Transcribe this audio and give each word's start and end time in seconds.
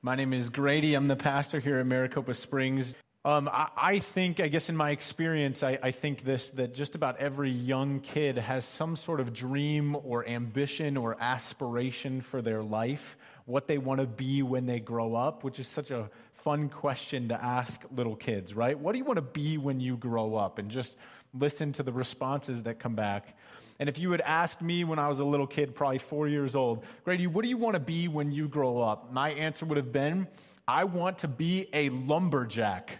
My 0.00 0.14
name 0.14 0.32
is 0.32 0.48
Grady. 0.48 0.94
I'm 0.94 1.08
the 1.08 1.16
pastor 1.16 1.58
here 1.58 1.80
at 1.80 1.86
Maricopa 1.86 2.32
Springs. 2.34 2.94
Um, 3.24 3.50
I, 3.52 3.68
I, 3.76 3.98
think, 3.98 4.38
I 4.38 4.46
guess 4.46 4.68
in 4.68 4.76
my 4.76 4.90
experience, 4.90 5.64
I, 5.64 5.76
I 5.82 5.90
think 5.90 6.22
this 6.22 6.50
that 6.50 6.72
just 6.72 6.94
about 6.94 7.16
every 7.16 7.50
young 7.50 7.98
kid 7.98 8.38
has 8.38 8.64
some 8.64 8.94
sort 8.94 9.18
of 9.18 9.32
dream 9.32 9.96
or 10.04 10.24
ambition 10.24 10.96
or 10.96 11.16
aspiration 11.18 12.20
for 12.20 12.40
their 12.40 12.62
life, 12.62 13.16
what 13.44 13.66
they 13.66 13.76
want 13.76 14.00
to 14.00 14.06
be 14.06 14.40
when 14.42 14.66
they 14.66 14.78
grow 14.78 15.16
up, 15.16 15.42
which 15.42 15.58
is 15.58 15.66
such 15.66 15.90
a 15.90 16.08
fun 16.44 16.68
question 16.68 17.30
to 17.30 17.44
ask 17.44 17.82
little 17.90 18.14
kids, 18.14 18.54
right? 18.54 18.78
What 18.78 18.92
do 18.92 18.98
you 18.98 19.04
want 19.04 19.16
to 19.16 19.22
be 19.22 19.58
when 19.58 19.80
you 19.80 19.96
grow 19.96 20.36
up? 20.36 20.60
And 20.60 20.70
just 20.70 20.96
listen 21.34 21.72
to 21.72 21.82
the 21.82 21.92
responses 21.92 22.62
that 22.62 22.78
come 22.78 22.94
back. 22.94 23.36
And 23.78 23.88
if 23.88 23.98
you 23.98 24.10
had 24.10 24.20
asked 24.20 24.60
me 24.60 24.82
when 24.84 24.98
I 24.98 25.08
was 25.08 25.20
a 25.20 25.24
little 25.24 25.46
kid, 25.46 25.74
probably 25.74 25.98
four 25.98 26.26
years 26.26 26.54
old, 26.56 26.84
Grady, 27.04 27.26
what 27.26 27.44
do 27.44 27.48
you 27.48 27.56
want 27.56 27.74
to 27.74 27.80
be 27.80 28.08
when 28.08 28.32
you 28.32 28.48
grow 28.48 28.80
up? 28.80 29.12
My 29.12 29.30
answer 29.30 29.64
would 29.66 29.76
have 29.76 29.92
been, 29.92 30.26
I 30.66 30.84
want 30.84 31.18
to 31.18 31.28
be 31.28 31.68
a 31.72 31.88
lumberjack. 31.90 32.98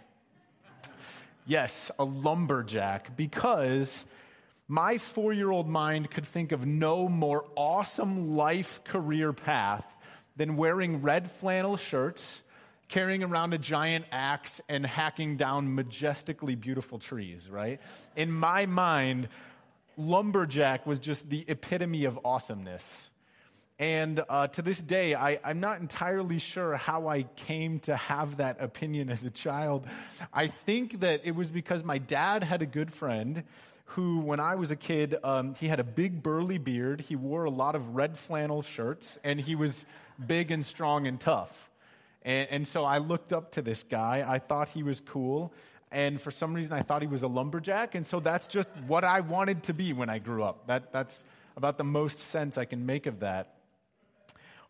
Yes, 1.45 1.91
a 1.99 2.05
lumberjack, 2.05 3.17
because 3.17 4.05
my 4.67 4.99
four 4.99 5.33
year 5.33 5.51
old 5.51 5.67
mind 5.67 6.11
could 6.11 6.27
think 6.27 6.51
of 6.51 6.65
no 6.65 7.09
more 7.09 7.45
awesome 7.55 8.35
life 8.35 8.83
career 8.83 9.33
path 9.33 9.85
than 10.37 10.55
wearing 10.55 11.01
red 11.01 11.29
flannel 11.29 11.75
shirts, 11.75 12.41
carrying 12.87 13.23
around 13.23 13.53
a 13.53 13.57
giant 13.57 14.05
axe, 14.11 14.61
and 14.69 14.85
hacking 14.85 15.37
down 15.37 15.75
majestically 15.75 16.55
beautiful 16.55 16.99
trees, 16.99 17.49
right? 17.49 17.81
In 18.15 18.31
my 18.31 18.65
mind, 18.65 19.27
lumberjack 19.99 20.87
was 20.87 20.97
just 20.99 21.29
the 21.29 21.45
epitome 21.47 22.05
of 22.05 22.17
awesomeness. 22.23 23.09
And 23.77 24.23
uh, 24.27 24.47
to 24.47 24.61
this 24.61 24.81
day, 24.81 25.15
I, 25.15 25.39
I'm 25.43 25.59
not 25.59 25.79
entirely 25.79 26.39
sure 26.39 26.75
how 26.75 27.07
I 27.07 27.23
came 27.23 27.79
to 27.81 27.95
have 27.95 28.37
that 28.37 28.61
opinion 28.61 29.09
as 29.09 29.23
a 29.23 29.29
child. 29.29 29.87
I 30.33 30.47
think 30.47 31.01
that 31.01 31.21
it 31.23 31.35
was 31.35 31.49
because 31.49 31.83
my 31.83 31.97
dad 31.97 32.43
had 32.43 32.61
a 32.61 32.65
good 32.65 32.91
friend 32.91 33.43
who, 33.85 34.19
when 34.19 34.39
I 34.39 34.55
was 34.55 34.71
a 34.71 34.75
kid, 34.75 35.15
um, 35.23 35.55
he 35.55 35.67
had 35.67 35.79
a 35.79 35.83
big 35.83 36.21
burly 36.21 36.57
beard, 36.57 37.01
he 37.01 37.15
wore 37.15 37.45
a 37.45 37.49
lot 37.49 37.75
of 37.75 37.95
red 37.95 38.17
flannel 38.17 38.61
shirts, 38.61 39.17
and 39.23 39.39
he 39.39 39.55
was 39.55 39.85
big 40.25 40.51
and 40.51 40.65
strong 40.65 41.07
and 41.07 41.19
tough. 41.19 41.71
And, 42.21 42.49
and 42.51 42.67
so 42.67 42.83
I 42.83 42.99
looked 42.99 43.33
up 43.33 43.53
to 43.53 43.61
this 43.61 43.83
guy. 43.83 44.25
I 44.27 44.39
thought 44.39 44.69
he 44.69 44.83
was 44.83 45.01
cool. 45.01 45.53
And 45.91 46.21
for 46.21 46.31
some 46.31 46.53
reason, 46.53 46.73
I 46.73 46.81
thought 46.81 47.01
he 47.01 47.07
was 47.07 47.23
a 47.23 47.27
lumberjack. 47.27 47.95
And 47.95 48.05
so 48.05 48.19
that's 48.19 48.47
just 48.47 48.69
what 48.87 49.03
I 49.03 49.21
wanted 49.21 49.63
to 49.63 49.73
be 49.73 49.93
when 49.93 50.09
I 50.09 50.19
grew 50.19 50.43
up. 50.43 50.67
That, 50.67 50.91
that's 50.91 51.23
about 51.57 51.77
the 51.77 51.83
most 51.83 52.19
sense 52.19 52.57
I 52.57 52.65
can 52.65 52.85
make 52.85 53.05
of 53.05 53.21
that. 53.21 53.55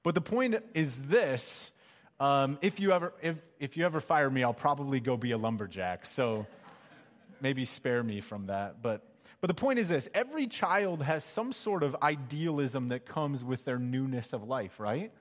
But 0.02 0.16
the 0.16 0.22
point 0.22 0.56
is 0.74 1.04
this 1.04 1.72
um, 2.20 2.58
if, 2.62 2.80
you 2.80 2.92
ever, 2.92 3.14
if, 3.22 3.38
if 3.60 3.78
you 3.78 3.86
ever 3.86 4.02
fire 4.02 4.30
me, 4.30 4.44
I'll 4.44 4.54
probably 4.54 5.00
go 5.00 5.16
be 5.16 5.32
a 5.32 5.38
lumberjack. 5.38 6.06
So 6.06 6.46
maybe 7.40 7.64
spare 7.64 8.04
me 8.04 8.20
from 8.20 8.48
that. 8.48 8.82
But, 8.82 9.04
but 9.40 9.48
the 9.48 9.54
point 9.54 9.80
is 9.80 9.88
this 9.90 10.10
every 10.14 10.48
child 10.48 11.02
has 11.02 11.24
some 11.24 11.54
sort 11.54 11.82
of 11.82 11.96
idealism 12.02 12.90
that 12.90 13.06
comes 13.06 13.44
with 13.44 13.64
their 13.64 13.80
newness 13.80 14.34
of 14.34 14.44
life, 14.44 14.80
right? 14.80 15.12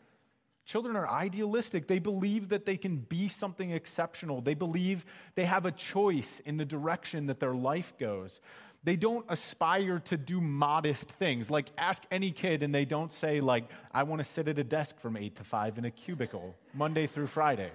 Children 0.69 0.97
are 0.97 1.09
idealistic. 1.09 1.87
They 1.87 1.99
believe 1.99 2.51
that 2.51 2.67
they 2.67 2.77
can 2.77 2.99
be 2.99 3.29
something 3.29 3.71
exceptional. 3.71 4.43
They 4.43 4.53
believe 4.53 5.07
they 5.35 5.47
have 5.47 5.65
a 5.65 5.73
choice 5.73 6.41
in 6.41 6.59
the 6.59 6.67
direction 6.67 7.29
that 7.29 7.41
their 7.41 7.55
life 7.55 7.95
goes. 7.99 8.39
They 8.85 8.97
don't 8.97 9.25
aspire 9.31 10.01
to 10.01 10.19
do 10.19 10.43
modest 10.43 11.11
things. 11.13 11.51
Like, 11.51 11.71
ask 11.79 12.03
any 12.11 12.33
kid, 12.33 12.63
and 12.63 12.75
they 12.75 12.85
don't 12.85 13.15
say, 13.15 13.41
like, 13.41 13.65
I 13.95 14.03
want 14.03 14.19
to 14.19 14.27
sit 14.27 14.47
at 14.47 14.59
a 14.59 14.63
desk 14.63 15.01
from 15.01 15.17
8 15.17 15.37
to 15.37 15.45
5 15.45 15.79
in 15.79 15.87
a 15.87 15.91
cubicle, 15.91 16.55
Monday 16.75 17.07
through 17.07 17.29
Friday, 17.29 17.71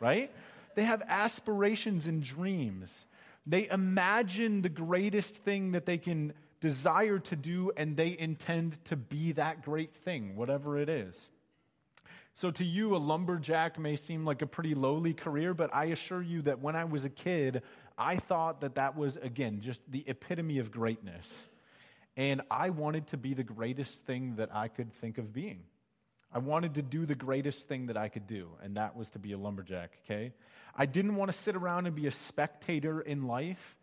right? 0.00 0.32
They 0.76 0.84
have 0.84 1.02
aspirations 1.08 2.06
and 2.06 2.22
dreams. 2.22 3.04
They 3.46 3.68
imagine 3.68 4.62
the 4.62 4.70
greatest 4.70 5.36
thing 5.44 5.72
that 5.72 5.84
they 5.84 5.98
can 5.98 6.32
desire 6.60 7.18
to 7.18 7.36
do, 7.36 7.70
and 7.76 7.98
they 7.98 8.16
intend 8.18 8.82
to 8.86 8.96
be 8.96 9.32
that 9.32 9.62
great 9.62 9.94
thing, 9.94 10.36
whatever 10.36 10.78
it 10.78 10.88
is. 10.88 11.28
So, 12.34 12.50
to 12.52 12.64
you, 12.64 12.96
a 12.96 12.98
lumberjack 12.98 13.78
may 13.78 13.96
seem 13.96 14.24
like 14.24 14.40
a 14.40 14.46
pretty 14.46 14.74
lowly 14.74 15.12
career, 15.12 15.52
but 15.52 15.74
I 15.74 15.86
assure 15.86 16.22
you 16.22 16.42
that 16.42 16.60
when 16.60 16.76
I 16.76 16.84
was 16.84 17.04
a 17.04 17.10
kid, 17.10 17.62
I 17.98 18.16
thought 18.16 18.62
that 18.62 18.76
that 18.76 18.96
was, 18.96 19.16
again, 19.16 19.60
just 19.60 19.80
the 19.90 20.04
epitome 20.06 20.58
of 20.58 20.70
greatness. 20.70 21.46
And 22.16 22.40
I 22.50 22.70
wanted 22.70 23.08
to 23.08 23.16
be 23.16 23.34
the 23.34 23.44
greatest 23.44 24.04
thing 24.04 24.36
that 24.36 24.54
I 24.54 24.68
could 24.68 24.92
think 24.94 25.18
of 25.18 25.32
being. 25.32 25.64
I 26.32 26.38
wanted 26.38 26.74
to 26.74 26.82
do 26.82 27.06
the 27.06 27.14
greatest 27.14 27.66
thing 27.66 27.86
that 27.86 27.96
I 27.96 28.08
could 28.08 28.26
do, 28.26 28.50
and 28.62 28.76
that 28.76 28.96
was 28.96 29.10
to 29.10 29.18
be 29.18 29.32
a 29.32 29.38
lumberjack, 29.38 29.98
okay? 30.04 30.32
I 30.76 30.86
didn't 30.86 31.16
want 31.16 31.32
to 31.32 31.36
sit 31.36 31.56
around 31.56 31.86
and 31.86 31.94
be 31.94 32.06
a 32.06 32.12
spectator 32.12 33.00
in 33.00 33.26
life. 33.26 33.76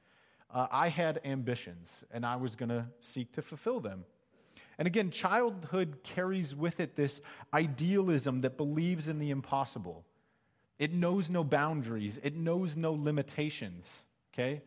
Uh, 0.50 0.68
I 0.72 0.88
had 0.88 1.20
ambitions, 1.26 2.04
and 2.10 2.26
I 2.26 2.38
was 2.38 2.56
going 2.56 2.70
to 2.70 2.86
seek 3.02 3.34
to 3.34 3.42
fulfill 3.42 3.82
them. 3.82 4.06
And 4.78 4.88
again, 4.88 5.10
childhood 5.10 6.00
carries 6.04 6.56
with 6.56 6.80
it 6.80 6.96
this 6.96 7.22
idealism 7.54 8.42
that 8.42 8.58
believes 8.58 9.08
in 9.08 9.20
the 9.20 9.32
impossible. 9.32 10.06
It 10.78 10.94
knows 10.94 11.32
no 11.32 11.44
boundaries, 11.44 12.20
it 12.24 12.36
knows 12.36 12.78
no 12.78 12.94
limitations 12.94 14.04
okay? 14.38 14.62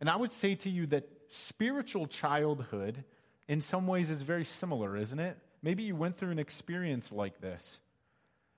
And 0.00 0.08
I 0.08 0.16
would 0.16 0.32
say 0.32 0.54
to 0.56 0.70
you 0.70 0.86
that 0.86 1.08
spiritual 1.30 2.06
childhood, 2.06 3.04
in 3.48 3.60
some 3.60 3.86
ways, 3.86 4.10
is 4.10 4.22
very 4.22 4.44
similar, 4.44 4.96
isn't 4.96 5.18
it? 5.18 5.36
Maybe 5.62 5.82
you 5.82 5.96
went 5.96 6.18
through 6.18 6.30
an 6.30 6.38
experience 6.38 7.10
like 7.10 7.40
this. 7.40 7.78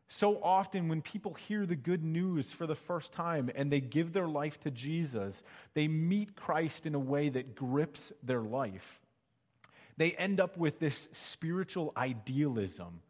So 0.08 0.40
often, 0.42 0.88
when 0.88 1.02
people 1.02 1.34
hear 1.34 1.66
the 1.66 1.76
good 1.76 2.04
news 2.04 2.52
for 2.52 2.66
the 2.66 2.76
first 2.76 3.12
time 3.12 3.50
and 3.54 3.72
they 3.72 3.80
give 3.80 4.12
their 4.12 4.28
life 4.28 4.60
to 4.60 4.70
Jesus, 4.70 5.42
they 5.74 5.88
meet 5.88 6.36
Christ 6.36 6.86
in 6.86 6.94
a 6.94 6.98
way 6.98 7.28
that 7.28 7.56
grips 7.56 8.12
their 8.22 8.42
life. 8.42 9.00
They 9.96 10.12
end 10.12 10.40
up 10.40 10.56
with 10.56 10.78
this 10.78 11.08
spiritual 11.12 11.92
idealism 11.96 13.00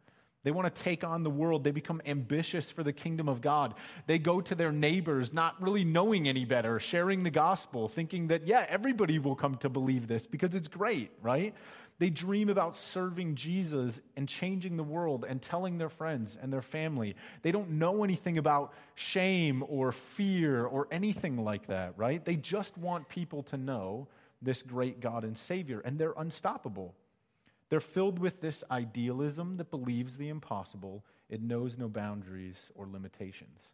they 0.47 0.51
want 0.51 0.73
to 0.73 0.81
take 0.81 1.03
on 1.03 1.23
the 1.23 1.29
world. 1.29 1.65
They 1.65 1.71
become 1.71 2.01
ambitious 2.05 2.71
for 2.71 2.81
the 2.81 2.93
kingdom 2.93 3.27
of 3.27 3.41
God. 3.41 3.73
They 4.05 4.17
go 4.17 4.39
to 4.39 4.55
their 4.55 4.71
neighbors, 4.71 5.33
not 5.33 5.61
really 5.61 5.83
knowing 5.83 6.29
any 6.29 6.45
better, 6.45 6.79
sharing 6.79 7.23
the 7.23 7.29
gospel, 7.29 7.89
thinking 7.89 8.27
that, 8.27 8.47
yeah, 8.47 8.65
everybody 8.69 9.19
will 9.19 9.35
come 9.35 9.55
to 9.57 9.67
believe 9.67 10.07
this 10.07 10.25
because 10.25 10.55
it's 10.55 10.69
great, 10.69 11.11
right? 11.21 11.53
They 11.99 12.09
dream 12.09 12.47
about 12.47 12.77
serving 12.77 13.35
Jesus 13.35 13.99
and 14.15 14.29
changing 14.29 14.77
the 14.77 14.83
world 14.83 15.25
and 15.27 15.41
telling 15.41 15.79
their 15.79 15.89
friends 15.89 16.37
and 16.41 16.53
their 16.53 16.61
family. 16.61 17.17
They 17.41 17.51
don't 17.51 17.71
know 17.71 18.05
anything 18.05 18.37
about 18.37 18.73
shame 18.95 19.65
or 19.67 19.91
fear 19.91 20.63
or 20.63 20.87
anything 20.91 21.43
like 21.43 21.67
that, 21.67 21.97
right? 21.97 22.23
They 22.23 22.37
just 22.37 22.77
want 22.77 23.09
people 23.09 23.43
to 23.43 23.57
know 23.57 24.07
this 24.41 24.61
great 24.61 24.99
God 24.99 25.23
and 25.23 25.37
Savior, 25.37 25.79
and 25.79 25.97
they're 25.97 26.13
unstoppable. 26.17 26.95
They're 27.69 27.79
filled 27.79 28.19
with 28.19 28.41
this 28.41 28.63
idealism 28.71 29.57
that 29.57 29.71
believes 29.71 30.17
the 30.17 30.29
impossible, 30.29 31.03
it 31.29 31.41
knows 31.41 31.77
no 31.77 31.89
boundaries 31.89 32.69
or 32.75 32.87
limitations. 32.87 33.67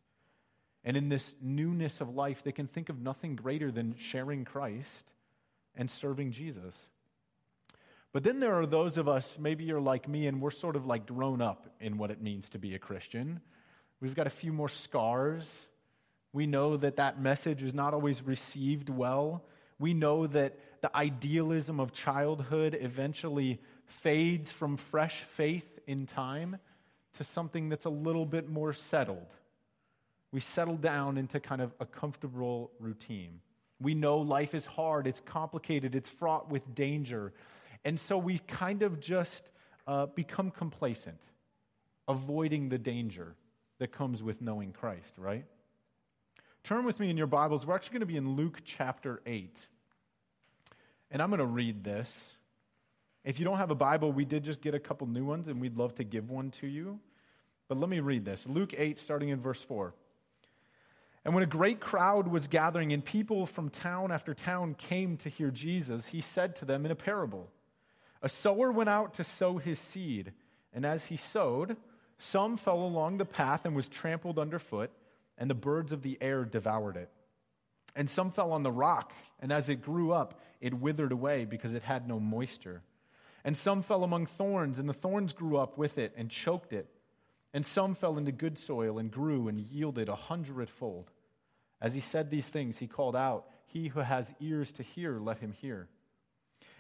And 0.83 0.97
in 0.97 1.09
this 1.09 1.35
newness 1.41 2.01
of 2.01 2.13
life, 2.13 2.43
they 2.43 2.51
can 2.51 2.67
think 2.67 2.89
of 2.89 2.99
nothing 2.99 3.35
greater 3.35 3.71
than 3.71 3.95
sharing 3.97 4.45
Christ 4.45 5.07
and 5.75 5.89
serving 5.89 6.31
Jesus. 6.31 6.87
But 8.11 8.23
then 8.23 8.39
there 8.39 8.53
are 8.55 8.65
those 8.65 8.97
of 8.97 9.07
us, 9.07 9.37
maybe 9.39 9.63
you're 9.63 9.81
like 9.81 10.07
me, 10.07 10.27
and 10.27 10.41
we're 10.41 10.51
sort 10.51 10.75
of 10.75 10.85
like 10.85 11.07
grown 11.07 11.41
up 11.41 11.67
in 11.79 11.97
what 11.97 12.11
it 12.11 12.21
means 12.21 12.49
to 12.49 12.59
be 12.59 12.75
a 12.75 12.79
Christian. 12.79 13.39
We've 14.01 14.15
got 14.15 14.27
a 14.27 14.31
few 14.31 14.53
more 14.53 14.69
scars. 14.69 15.67
We 16.31 16.45
know 16.45 16.77
that 16.77 16.97
that 16.97 17.21
message 17.21 17.63
is 17.63 17.73
not 17.73 17.93
always 17.93 18.21
received 18.21 18.89
well. 18.89 19.45
We 19.83 19.93
know 19.93 20.27
that 20.27 20.57
the 20.79 20.95
idealism 20.95 21.81
of 21.81 21.91
childhood 21.91 22.77
eventually 22.79 23.59
fades 23.85 24.49
from 24.49 24.77
fresh 24.77 25.25
faith 25.33 25.77
in 25.85 26.05
time 26.05 26.55
to 27.17 27.25
something 27.25 27.67
that's 27.67 27.83
a 27.83 27.89
little 27.89 28.25
bit 28.25 28.47
more 28.47 28.71
settled. 28.71 29.27
We 30.31 30.39
settle 30.39 30.77
down 30.77 31.17
into 31.17 31.41
kind 31.41 31.61
of 31.61 31.73
a 31.81 31.85
comfortable 31.85 32.71
routine. 32.79 33.41
We 33.81 33.93
know 33.93 34.19
life 34.19 34.55
is 34.55 34.65
hard, 34.65 35.05
it's 35.05 35.19
complicated, 35.19 35.95
it's 35.95 36.09
fraught 36.09 36.49
with 36.49 36.73
danger. 36.73 37.33
And 37.83 37.99
so 37.99 38.17
we 38.17 38.37
kind 38.37 38.83
of 38.83 39.01
just 39.01 39.49
uh, 39.85 40.05
become 40.05 40.49
complacent, 40.49 41.19
avoiding 42.07 42.69
the 42.69 42.77
danger 42.77 43.35
that 43.79 43.91
comes 43.91 44.23
with 44.23 44.41
knowing 44.41 44.71
Christ, 44.71 45.15
right? 45.17 45.43
Turn 46.63 46.85
with 46.85 47.01
me 47.01 47.09
in 47.09 47.17
your 47.17 47.27
Bibles. 47.27 47.65
We're 47.65 47.75
actually 47.75 47.95
going 47.95 48.07
to 48.07 48.13
be 48.13 48.15
in 48.15 48.37
Luke 48.37 48.61
chapter 48.63 49.21
8. 49.25 49.67
And 51.13 51.21
I'm 51.21 51.29
going 51.29 51.39
to 51.39 51.45
read 51.45 51.83
this. 51.83 52.33
If 53.23 53.37
you 53.37 53.45
don't 53.45 53.59
have 53.59 53.69
a 53.69 53.75
Bible, 53.75 54.11
we 54.11 54.25
did 54.25 54.43
just 54.43 54.61
get 54.61 54.73
a 54.73 54.79
couple 54.79 55.05
new 55.07 55.23
ones, 55.23 55.47
and 55.47 55.61
we'd 55.61 55.77
love 55.77 55.93
to 55.95 56.03
give 56.03 56.31
one 56.31 56.49
to 56.51 56.67
you. 56.67 56.99
But 57.69 57.77
let 57.77 57.87
me 57.87 57.99
read 57.99 58.25
this 58.25 58.47
Luke 58.47 58.73
8, 58.75 58.97
starting 58.97 59.29
in 59.29 59.39
verse 59.39 59.61
4. 59.61 59.93
And 61.23 61.33
when 61.35 61.43
a 61.43 61.47
great 61.47 61.79
crowd 61.79 62.27
was 62.27 62.47
gathering, 62.47 62.91
and 62.91 63.05
people 63.05 63.45
from 63.45 63.69
town 63.69 64.11
after 64.11 64.33
town 64.33 64.73
came 64.73 65.15
to 65.17 65.29
hear 65.29 65.51
Jesus, 65.51 66.07
he 66.07 66.19
said 66.19 66.55
to 66.57 66.65
them 66.65 66.83
in 66.83 66.91
a 66.91 66.95
parable 66.95 67.49
A 68.23 68.27
sower 68.27 68.71
went 68.71 68.89
out 68.89 69.13
to 69.13 69.23
sow 69.23 69.57
his 69.57 69.79
seed, 69.79 70.33
and 70.73 70.83
as 70.83 71.05
he 71.05 71.15
sowed, 71.15 71.77
Some 72.17 72.57
fell 72.57 72.81
along 72.81 73.19
the 73.19 73.25
path 73.25 73.65
and 73.65 73.75
was 73.75 73.87
trampled 73.87 74.39
underfoot, 74.39 74.89
and 75.37 75.47
the 75.47 75.55
birds 75.55 75.93
of 75.93 76.01
the 76.01 76.17
air 76.19 76.43
devoured 76.43 76.97
it. 76.97 77.11
And 77.95 78.09
some 78.09 78.31
fell 78.31 78.51
on 78.51 78.63
the 78.63 78.71
rock, 78.71 79.13
and 79.39 79.51
as 79.51 79.69
it 79.69 79.81
grew 79.81 80.11
up, 80.11 80.41
it 80.61 80.73
withered 80.73 81.11
away 81.11 81.45
because 81.45 81.73
it 81.73 81.83
had 81.83 82.07
no 82.07 82.19
moisture. 82.19 82.81
And 83.43 83.57
some 83.57 83.83
fell 83.83 84.03
among 84.03 84.25
thorns, 84.25 84.79
and 84.79 84.87
the 84.87 84.93
thorns 84.93 85.33
grew 85.33 85.57
up 85.57 85.77
with 85.77 85.97
it 85.97 86.13
and 86.15 86.29
choked 86.29 86.73
it. 86.73 86.87
And 87.53 87.65
some 87.65 87.93
fell 87.93 88.17
into 88.17 88.31
good 88.31 88.57
soil 88.57 88.97
and 88.97 89.11
grew 89.11 89.47
and 89.47 89.59
yielded 89.59 90.09
a 90.09 90.15
hundredfold. 90.15 91.11
As 91.79 91.93
he 91.93 91.99
said 91.99 92.29
these 92.29 92.49
things, 92.49 92.77
he 92.77 92.87
called 92.87 93.15
out, 93.15 93.45
He 93.65 93.89
who 93.89 93.99
has 93.99 94.33
ears 94.39 94.71
to 94.73 94.83
hear, 94.83 95.19
let 95.19 95.39
him 95.39 95.51
hear. 95.51 95.87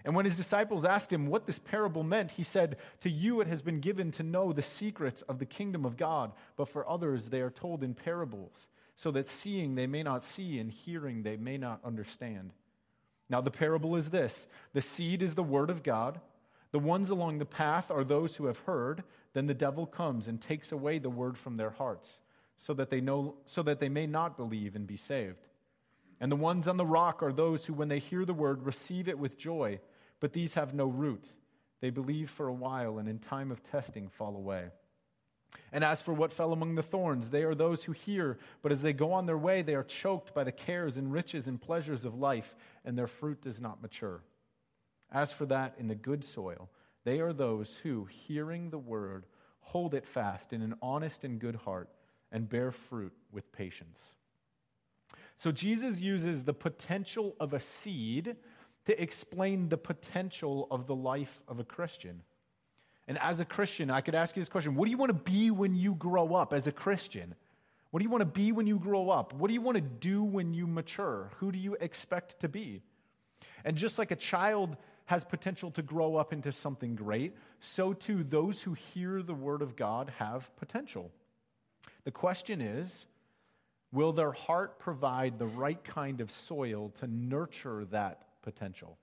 And 0.05 0.15
when 0.15 0.25
his 0.25 0.35
disciples 0.35 0.83
asked 0.83 1.13
him 1.13 1.27
what 1.27 1.45
this 1.45 1.59
parable 1.59 2.03
meant, 2.03 2.31
he 2.31 2.43
said, 2.43 2.77
To 3.01 3.09
you 3.09 3.39
it 3.41 3.47
has 3.47 3.61
been 3.61 3.79
given 3.79 4.11
to 4.13 4.23
know 4.23 4.51
the 4.51 4.61
secrets 4.61 5.21
of 5.23 5.39
the 5.39 5.45
kingdom 5.45 5.85
of 5.85 5.95
God, 5.95 6.31
but 6.57 6.69
for 6.69 6.89
others 6.89 7.29
they 7.29 7.41
are 7.41 7.51
told 7.51 7.83
in 7.83 7.93
parables 7.93 8.67
so 8.95 9.11
that 9.11 9.29
seeing 9.29 9.75
they 9.75 9.87
may 9.87 10.03
not 10.03 10.23
see 10.23 10.59
and 10.59 10.71
hearing 10.71 11.23
they 11.23 11.37
may 11.37 11.57
not 11.57 11.79
understand. 11.83 12.51
Now, 13.29 13.41
the 13.41 13.51
parable 13.51 13.95
is 13.95 14.09
this 14.09 14.47
the 14.73 14.81
seed 14.81 15.21
is 15.21 15.35
the 15.35 15.43
word 15.43 15.69
of 15.69 15.83
God. 15.83 16.19
The 16.71 16.79
ones 16.79 17.09
along 17.09 17.37
the 17.37 17.45
path 17.45 17.91
are 17.91 18.03
those 18.03 18.35
who 18.35 18.47
have 18.47 18.59
heard. 18.59 19.03
Then 19.33 19.47
the 19.47 19.53
devil 19.53 19.85
comes 19.85 20.27
and 20.27 20.41
takes 20.41 20.71
away 20.71 20.99
the 20.99 21.09
word 21.09 21.37
from 21.37 21.57
their 21.57 21.71
hearts, 21.71 22.19
so 22.57 22.73
that 22.75 22.89
they, 22.89 23.01
know, 23.01 23.35
so 23.45 23.63
that 23.63 23.79
they 23.79 23.89
may 23.89 24.07
not 24.07 24.37
believe 24.37 24.75
and 24.75 24.85
be 24.85 24.97
saved. 24.97 25.47
And 26.19 26.31
the 26.31 26.35
ones 26.35 26.67
on 26.67 26.77
the 26.77 26.85
rock 26.85 27.21
are 27.21 27.33
those 27.33 27.65
who, 27.65 27.73
when 27.73 27.89
they 27.89 27.99
hear 27.99 28.25
the 28.25 28.33
word, 28.33 28.63
receive 28.63 29.07
it 29.07 29.19
with 29.19 29.37
joy, 29.37 29.79
but 30.19 30.33
these 30.33 30.53
have 30.53 30.73
no 30.73 30.85
root. 30.85 31.25
They 31.81 31.89
believe 31.89 32.29
for 32.29 32.47
a 32.47 32.53
while, 32.53 32.97
and 32.97 33.09
in 33.09 33.19
time 33.19 33.51
of 33.51 33.63
testing 33.63 34.07
fall 34.07 34.35
away. 34.35 34.69
And 35.71 35.83
as 35.83 36.01
for 36.01 36.13
what 36.13 36.31
fell 36.31 36.53
among 36.53 36.75
the 36.75 36.83
thorns, 36.83 37.29
they 37.29 37.43
are 37.43 37.55
those 37.55 37.83
who 37.83 37.91
hear, 37.91 38.37
but 38.61 38.71
as 38.71 38.81
they 38.81 38.93
go 38.93 39.11
on 39.11 39.25
their 39.25 39.37
way, 39.37 39.61
they 39.61 39.75
are 39.75 39.83
choked 39.83 40.33
by 40.33 40.43
the 40.43 40.51
cares 40.51 40.97
and 40.97 41.11
riches 41.11 41.47
and 41.47 41.59
pleasures 41.59 42.05
of 42.05 42.15
life, 42.15 42.55
and 42.85 42.97
their 42.97 43.07
fruit 43.07 43.41
does 43.41 43.59
not 43.59 43.81
mature. 43.81 44.21
As 45.11 45.31
for 45.31 45.45
that 45.47 45.75
in 45.77 45.87
the 45.87 45.95
good 45.95 46.23
soil, 46.23 46.69
they 47.03 47.19
are 47.19 47.33
those 47.33 47.77
who, 47.77 48.05
hearing 48.05 48.69
the 48.69 48.77
word, 48.77 49.25
hold 49.61 49.93
it 49.93 50.05
fast 50.05 50.53
in 50.53 50.61
an 50.61 50.75
honest 50.81 51.23
and 51.23 51.39
good 51.39 51.55
heart, 51.55 51.89
and 52.31 52.49
bear 52.49 52.71
fruit 52.71 53.13
with 53.31 53.51
patience. 53.51 54.01
So 55.37 55.51
Jesus 55.51 55.99
uses 55.99 56.43
the 56.43 56.53
potential 56.53 57.35
of 57.39 57.53
a 57.53 57.59
seed 57.59 58.35
to 58.85 59.01
explain 59.01 59.69
the 59.69 59.77
potential 59.77 60.67
of 60.71 60.87
the 60.87 60.95
life 60.95 61.41
of 61.47 61.59
a 61.59 61.63
Christian. 61.63 62.21
And 63.07 63.17
as 63.17 63.39
a 63.39 63.45
Christian, 63.45 63.89
I 63.89 64.01
could 64.01 64.15
ask 64.15 64.35
you 64.35 64.41
this 64.41 64.49
question 64.49 64.75
What 64.75 64.85
do 64.85 64.91
you 64.91 64.97
want 64.97 65.09
to 65.09 65.31
be 65.31 65.51
when 65.51 65.75
you 65.75 65.95
grow 65.95 66.35
up 66.35 66.53
as 66.53 66.67
a 66.67 66.71
Christian? 66.71 67.35
What 67.91 67.99
do 67.99 68.03
you 68.05 68.09
want 68.09 68.21
to 68.21 68.25
be 68.25 68.51
when 68.51 68.65
you 68.65 68.79
grow 68.79 69.11
up? 69.11 69.33
What 69.33 69.49
do 69.49 69.53
you 69.53 69.61
want 69.61 69.75
to 69.75 69.81
do 69.81 70.23
when 70.23 70.53
you 70.55 70.65
mature? 70.65 71.29
Who 71.37 71.51
do 71.51 71.59
you 71.59 71.77
expect 71.79 72.39
to 72.39 72.49
be? 72.49 72.81
And 73.63 73.77
just 73.77 73.99
like 73.99 74.09
a 74.09 74.15
child 74.15 74.77
has 75.05 75.23
potential 75.23 75.69
to 75.71 75.81
grow 75.81 76.15
up 76.15 76.33
into 76.33 76.51
something 76.51 76.95
great, 76.95 77.35
so 77.59 77.93
too 77.93 78.23
those 78.23 78.61
who 78.61 78.73
hear 78.73 79.21
the 79.21 79.33
word 79.33 79.61
of 79.61 79.75
God 79.75 80.11
have 80.17 80.49
potential. 80.57 81.11
The 82.03 82.11
question 82.11 82.61
is 82.61 83.05
will 83.91 84.11
their 84.11 84.31
heart 84.31 84.79
provide 84.79 85.37
the 85.37 85.45
right 85.45 85.83
kind 85.83 86.19
of 86.19 86.31
soil 86.31 86.91
to 86.99 87.07
nurture 87.07 87.85
that 87.91 88.23
potential? 88.41 88.97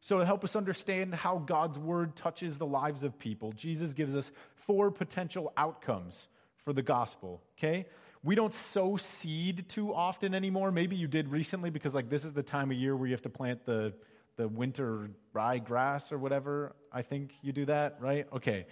So, 0.00 0.18
to 0.18 0.24
help 0.24 0.44
us 0.44 0.56
understand 0.56 1.14
how 1.14 1.38
God's 1.38 1.78
word 1.78 2.16
touches 2.16 2.56
the 2.56 2.66
lives 2.66 3.02
of 3.02 3.18
people, 3.18 3.52
Jesus 3.52 3.92
gives 3.92 4.14
us 4.14 4.32
four 4.66 4.90
potential 4.90 5.52
outcomes 5.56 6.28
for 6.64 6.72
the 6.72 6.82
gospel, 6.82 7.42
okay? 7.58 7.86
We 8.22 8.34
don't 8.34 8.54
sow 8.54 8.96
seed 8.96 9.68
too 9.68 9.94
often 9.94 10.34
anymore. 10.34 10.70
Maybe 10.70 10.96
you 10.96 11.06
did 11.08 11.30
recently 11.30 11.70
because, 11.70 11.94
like, 11.94 12.08
this 12.08 12.24
is 12.24 12.32
the 12.32 12.42
time 12.42 12.70
of 12.70 12.76
year 12.76 12.96
where 12.96 13.06
you 13.06 13.14
have 13.14 13.22
to 13.22 13.30
plant 13.30 13.66
the, 13.66 13.94
the 14.36 14.48
winter 14.48 15.10
rye 15.32 15.58
grass 15.58 16.12
or 16.12 16.18
whatever. 16.18 16.74
I 16.92 17.02
think 17.02 17.32
you 17.42 17.52
do 17.52 17.66
that, 17.66 17.98
right? 18.00 18.26
Okay. 18.32 18.66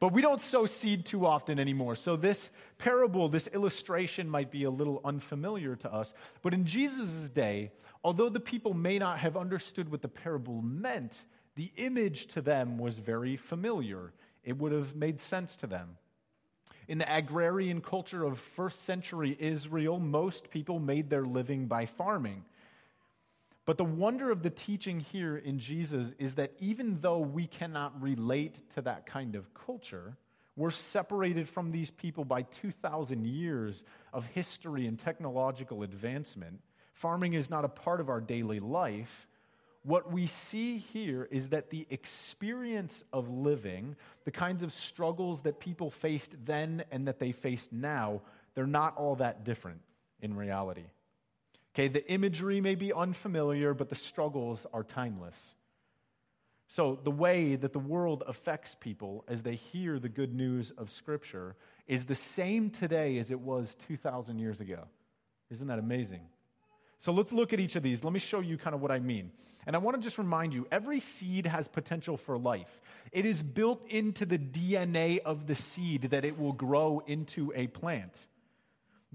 But 0.00 0.12
we 0.12 0.22
don't 0.22 0.40
sow 0.40 0.66
seed 0.66 1.06
too 1.06 1.26
often 1.26 1.58
anymore. 1.58 1.96
So, 1.96 2.14
this 2.14 2.50
parable, 2.78 3.28
this 3.28 3.48
illustration 3.48 4.28
might 4.28 4.50
be 4.50 4.64
a 4.64 4.70
little 4.70 5.00
unfamiliar 5.04 5.74
to 5.76 5.92
us. 5.92 6.14
But 6.42 6.54
in 6.54 6.64
Jesus' 6.64 7.30
day, 7.30 7.72
although 8.04 8.28
the 8.28 8.40
people 8.40 8.74
may 8.74 8.98
not 8.98 9.18
have 9.18 9.36
understood 9.36 9.90
what 9.90 10.02
the 10.02 10.08
parable 10.08 10.62
meant, 10.62 11.24
the 11.56 11.72
image 11.76 12.26
to 12.28 12.40
them 12.40 12.78
was 12.78 12.98
very 12.98 13.36
familiar. 13.36 14.12
It 14.44 14.56
would 14.58 14.72
have 14.72 14.94
made 14.94 15.20
sense 15.20 15.56
to 15.56 15.66
them. 15.66 15.96
In 16.86 16.98
the 16.98 17.14
agrarian 17.14 17.80
culture 17.80 18.24
of 18.24 18.38
first 18.38 18.82
century 18.84 19.36
Israel, 19.38 19.98
most 19.98 20.50
people 20.50 20.78
made 20.78 21.10
their 21.10 21.26
living 21.26 21.66
by 21.66 21.84
farming. 21.86 22.44
But 23.66 23.76
the 23.76 23.84
wonder 23.84 24.30
of 24.30 24.42
the 24.42 24.48
teaching 24.48 25.00
here 25.00 25.36
in 25.36 25.58
Jesus 25.58 26.12
is 26.18 26.36
that 26.36 26.52
even 26.58 27.02
though 27.02 27.18
we 27.18 27.46
cannot 27.46 28.00
relate 28.00 28.62
to 28.74 28.80
that 28.82 29.04
kind 29.04 29.34
of 29.34 29.52
culture, 29.52 30.16
we're 30.56 30.70
separated 30.70 31.48
from 31.48 31.70
these 31.70 31.90
people 31.90 32.24
by 32.24 32.42
2,000 32.42 33.26
years 33.26 33.84
of 34.14 34.24
history 34.24 34.86
and 34.86 34.98
technological 34.98 35.82
advancement. 35.82 36.60
Farming 36.98 37.34
is 37.34 37.48
not 37.48 37.64
a 37.64 37.68
part 37.68 38.00
of 38.00 38.08
our 38.08 38.20
daily 38.20 38.58
life. 38.58 39.28
What 39.84 40.10
we 40.12 40.26
see 40.26 40.78
here 40.78 41.28
is 41.30 41.50
that 41.50 41.70
the 41.70 41.86
experience 41.90 43.04
of 43.12 43.28
living, 43.28 43.94
the 44.24 44.32
kinds 44.32 44.64
of 44.64 44.72
struggles 44.72 45.42
that 45.42 45.60
people 45.60 45.92
faced 45.92 46.34
then 46.44 46.82
and 46.90 47.06
that 47.06 47.20
they 47.20 47.30
face 47.30 47.68
now, 47.70 48.22
they're 48.54 48.66
not 48.66 48.96
all 48.96 49.14
that 49.16 49.44
different 49.44 49.80
in 50.20 50.34
reality. 50.34 50.86
Okay, 51.72 51.86
the 51.86 52.04
imagery 52.10 52.60
may 52.60 52.74
be 52.74 52.92
unfamiliar, 52.92 53.74
but 53.74 53.90
the 53.90 53.94
struggles 53.94 54.66
are 54.72 54.82
timeless. 54.82 55.54
So, 56.66 56.98
the 57.02 57.12
way 57.12 57.54
that 57.54 57.72
the 57.72 57.78
world 57.78 58.24
affects 58.26 58.74
people 58.78 59.24
as 59.28 59.42
they 59.42 59.54
hear 59.54 60.00
the 60.00 60.08
good 60.08 60.34
news 60.34 60.72
of 60.72 60.90
Scripture 60.90 61.54
is 61.86 62.06
the 62.06 62.16
same 62.16 62.70
today 62.70 63.18
as 63.18 63.30
it 63.30 63.38
was 63.38 63.76
2,000 63.86 64.40
years 64.40 64.60
ago. 64.60 64.88
Isn't 65.48 65.68
that 65.68 65.78
amazing? 65.78 66.22
So, 66.98 67.12
let's 67.12 67.32
look 67.32 67.52
at 67.52 67.60
each 67.60 67.76
of 67.76 67.82
these. 67.82 68.02
Let 68.02 68.12
me 68.12 68.18
show 68.18 68.40
you 68.40 68.58
kind 68.58 68.74
of 68.74 68.80
what 68.80 68.90
I 68.90 68.98
mean. 68.98 69.30
And 69.66 69.76
I 69.76 69.78
want 69.78 69.96
to 69.96 70.02
just 70.02 70.18
remind 70.18 70.54
you 70.54 70.66
every 70.72 70.98
seed 70.98 71.46
has 71.46 71.68
potential 71.68 72.16
for 72.16 72.38
life, 72.38 72.80
it 73.12 73.26
is 73.26 73.42
built 73.42 73.86
into 73.88 74.26
the 74.26 74.38
DNA 74.38 75.18
of 75.18 75.46
the 75.46 75.54
seed 75.54 76.02
that 76.04 76.24
it 76.24 76.38
will 76.38 76.52
grow 76.52 77.02
into 77.06 77.52
a 77.54 77.66
plant. 77.66 78.26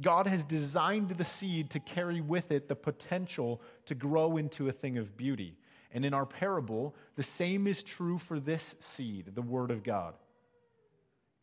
God 0.02 0.28
has 0.28 0.44
designed 0.44 1.10
the 1.10 1.26
seed 1.26 1.70
to 1.72 1.80
carry 1.80 2.20
with 2.20 2.52
it 2.52 2.68
the 2.68 2.76
potential 2.76 3.62
to 3.86 3.96
grow 3.96 4.38
into 4.38 4.68
a 4.68 4.72
thing 4.72 4.98
of 4.98 5.16
beauty. 5.16 5.56
And 5.92 6.04
in 6.04 6.14
our 6.14 6.26
parable, 6.26 6.96
the 7.16 7.24
same 7.24 7.68
is 7.68 7.84
true 7.84 8.18
for 8.18 8.40
this 8.40 8.74
seed, 8.80 9.36
the 9.36 9.44
Word 9.44 9.70
of 9.70 9.84
God. 9.84 10.16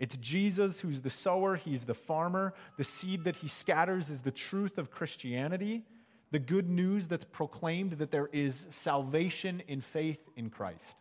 It's 0.01 0.17
Jesus 0.17 0.81
who's 0.81 1.03
the 1.03 1.11
sower, 1.11 1.57
he's 1.57 1.85
the 1.85 1.95
farmer. 1.95 2.55
The 2.77 2.85
seed 2.85 3.25
that 3.25 3.37
he 3.37 3.49
scatters 3.49 4.11
is 4.11 4.23
the 4.23 4.31
truth 4.33 4.79
of 4.79 4.91
Christianity, 4.91 5.85
the 6.31 6.39
good 6.39 6.69
news 6.69 7.07
that's 7.07 7.25
proclaimed 7.25 7.93
that 7.93 8.11
there 8.11 8.29
is 8.33 8.67
salvation 8.71 9.63
in 9.67 9.81
faith 9.81 10.21
in 10.37 10.51
Christ. 10.51 10.97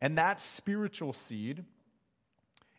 And 0.00 0.18
that 0.18 0.40
spiritual 0.40 1.12
seed, 1.12 1.64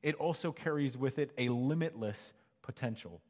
it 0.03 0.15
also 0.15 0.51
carries 0.51 0.97
with 0.97 1.17
it 1.17 1.31
a 1.37 1.49
limitless 1.49 2.33
potential. 2.61 3.21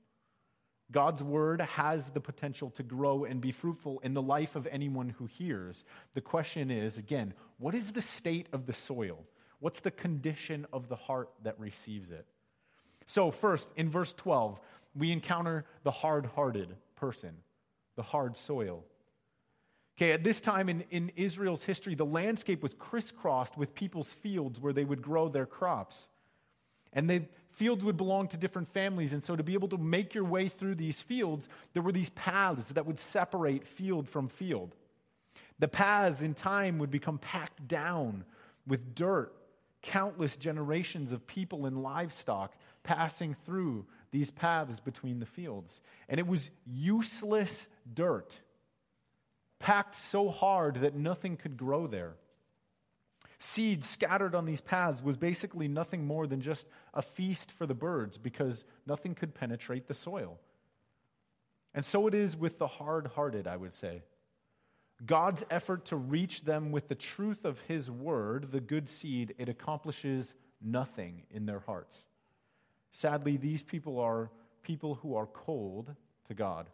God's 0.91 1.23
word 1.23 1.61
has 1.61 2.09
the 2.09 2.19
potential 2.19 2.69
to 2.71 2.83
grow 2.83 3.25
and 3.25 3.41
be 3.41 3.51
fruitful 3.51 3.99
in 4.03 4.13
the 4.13 4.21
life 4.21 4.55
of 4.55 4.67
anyone 4.67 5.09
who 5.09 5.25
hears. 5.25 5.83
The 6.13 6.21
question 6.21 6.69
is, 6.69 6.97
again, 6.97 7.33
what 7.57 7.73
is 7.73 7.93
the 7.93 8.01
state 8.01 8.47
of 8.53 8.65
the 8.65 8.73
soil? 8.73 9.25
What's 9.59 9.79
the 9.79 9.91
condition 9.91 10.67
of 10.71 10.89
the 10.89 10.95
heart 10.95 11.29
that 11.43 11.59
receives 11.59 12.11
it? 12.11 12.25
So, 13.07 13.31
first, 13.31 13.69
in 13.75 13.89
verse 13.89 14.13
12, 14.13 14.59
we 14.95 15.11
encounter 15.11 15.65
the 15.83 15.91
hard 15.91 16.25
hearted 16.27 16.75
person, 16.95 17.37
the 17.95 18.03
hard 18.03 18.37
soil. 18.37 18.83
Okay, 19.97 20.11
at 20.11 20.23
this 20.23 20.41
time 20.41 20.67
in, 20.67 20.83
in 20.91 21.11
Israel's 21.15 21.63
history, 21.63 21.95
the 21.95 22.05
landscape 22.05 22.61
was 22.61 22.73
crisscrossed 22.73 23.57
with 23.57 23.73
people's 23.73 24.11
fields 24.11 24.59
where 24.59 24.73
they 24.73 24.83
would 24.83 25.01
grow 25.01 25.29
their 25.29 25.45
crops. 25.45 26.07
And 26.91 27.09
the 27.09 27.23
fields 27.51 27.83
would 27.85 27.95
belong 27.95 28.27
to 28.29 28.37
different 28.37 28.73
families. 28.73 29.13
And 29.13 29.23
so, 29.23 29.35
to 29.35 29.43
be 29.43 29.53
able 29.53 29.69
to 29.69 29.77
make 29.77 30.13
your 30.13 30.25
way 30.25 30.49
through 30.49 30.75
these 30.75 30.99
fields, 30.99 31.47
there 31.73 31.81
were 31.81 31.93
these 31.93 32.09
paths 32.11 32.69
that 32.73 32.85
would 32.85 32.99
separate 32.99 33.65
field 33.65 34.09
from 34.09 34.27
field. 34.27 34.75
The 35.59 35.69
paths 35.69 36.21
in 36.21 36.33
time 36.33 36.79
would 36.79 36.91
become 36.91 37.17
packed 37.17 37.65
down 37.67 38.25
with 38.67 38.95
dirt, 38.95 39.33
countless 39.81 40.35
generations 40.35 41.13
of 41.13 41.25
people 41.25 41.65
and 41.65 41.81
livestock 41.81 42.53
passing 42.83 43.35
through 43.45 43.85
these 44.11 44.31
paths 44.31 44.79
between 44.79 45.19
the 45.19 45.25
fields. 45.25 45.81
And 46.07 46.19
it 46.19 46.27
was 46.27 46.51
useless 46.65 47.67
dirt, 47.91 48.39
packed 49.59 49.95
so 49.95 50.29
hard 50.29 50.81
that 50.81 50.95
nothing 50.95 51.37
could 51.37 51.57
grow 51.57 51.87
there. 51.87 52.15
Seed 53.39 53.83
scattered 53.83 54.33
on 54.33 54.45
these 54.45 54.61
paths 54.61 55.03
was 55.03 55.17
basically 55.17 55.67
nothing 55.67 56.05
more 56.05 56.25
than 56.25 56.41
just 56.41 56.67
a 56.93 57.01
feast 57.01 57.51
for 57.51 57.65
the 57.65 57.73
birds 57.73 58.17
because 58.17 58.63
nothing 58.87 59.13
could 59.13 59.35
penetrate 59.35 59.87
the 59.87 59.93
soil. 59.93 60.39
And 61.73 61.85
so 61.85 62.07
it 62.07 62.13
is 62.13 62.37
with 62.37 62.57
the 62.57 62.67
hard 62.67 63.07
hearted, 63.07 63.47
I 63.47 63.57
would 63.57 63.75
say. 63.75 64.03
God's 65.05 65.43
effort 65.49 65.85
to 65.85 65.97
reach 65.97 66.43
them 66.43 66.71
with 66.71 66.87
the 66.87 66.95
truth 66.95 67.43
of 67.43 67.59
His 67.67 67.91
word, 67.91 68.51
the 68.51 68.61
good 68.61 68.89
seed, 68.89 69.35
it 69.37 69.49
accomplishes 69.49 70.33
nothing 70.61 71.23
in 71.29 71.45
their 71.45 71.59
hearts. 71.59 72.01
Sadly, 72.95 73.35
these 73.35 73.61
people 73.61 73.99
are 73.99 74.31
people 74.63 74.95
who 74.95 75.17
are 75.17 75.25
cold 75.25 75.93
to 76.29 76.33
God. 76.33 76.69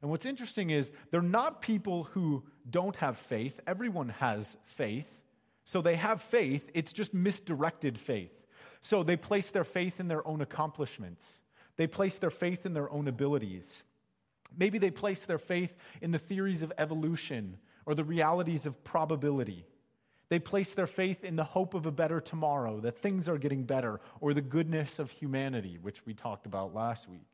And 0.00 0.08
what's 0.08 0.26
interesting 0.26 0.70
is 0.70 0.92
they're 1.10 1.22
not 1.22 1.60
people 1.60 2.04
who 2.04 2.44
don't 2.70 2.94
have 2.96 3.18
faith. 3.18 3.58
Everyone 3.66 4.10
has 4.10 4.56
faith. 4.64 5.08
So 5.64 5.82
they 5.82 5.96
have 5.96 6.22
faith, 6.22 6.70
it's 6.72 6.92
just 6.92 7.12
misdirected 7.12 7.98
faith. 7.98 8.30
So 8.80 9.02
they 9.02 9.16
place 9.16 9.50
their 9.50 9.64
faith 9.64 9.98
in 9.98 10.06
their 10.06 10.24
own 10.24 10.40
accomplishments, 10.40 11.40
they 11.76 11.88
place 11.88 12.18
their 12.18 12.30
faith 12.30 12.64
in 12.64 12.72
their 12.72 12.88
own 12.92 13.08
abilities. 13.08 13.82
Maybe 14.56 14.78
they 14.78 14.92
place 14.92 15.26
their 15.26 15.38
faith 15.38 15.74
in 16.00 16.12
the 16.12 16.18
theories 16.20 16.62
of 16.62 16.72
evolution 16.78 17.56
or 17.86 17.96
the 17.96 18.04
realities 18.04 18.66
of 18.66 18.84
probability. 18.84 19.64
They 20.28 20.38
place 20.38 20.74
their 20.74 20.86
faith 20.86 21.22
in 21.24 21.36
the 21.36 21.44
hope 21.44 21.74
of 21.74 21.86
a 21.86 21.92
better 21.92 22.20
tomorrow, 22.20 22.80
that 22.80 22.98
things 22.98 23.28
are 23.28 23.38
getting 23.38 23.64
better, 23.64 24.00
or 24.20 24.32
the 24.32 24.40
goodness 24.40 24.98
of 24.98 25.10
humanity, 25.10 25.78
which 25.80 26.04
we 26.06 26.14
talked 26.14 26.46
about 26.46 26.74
last 26.74 27.08
week. 27.08 27.26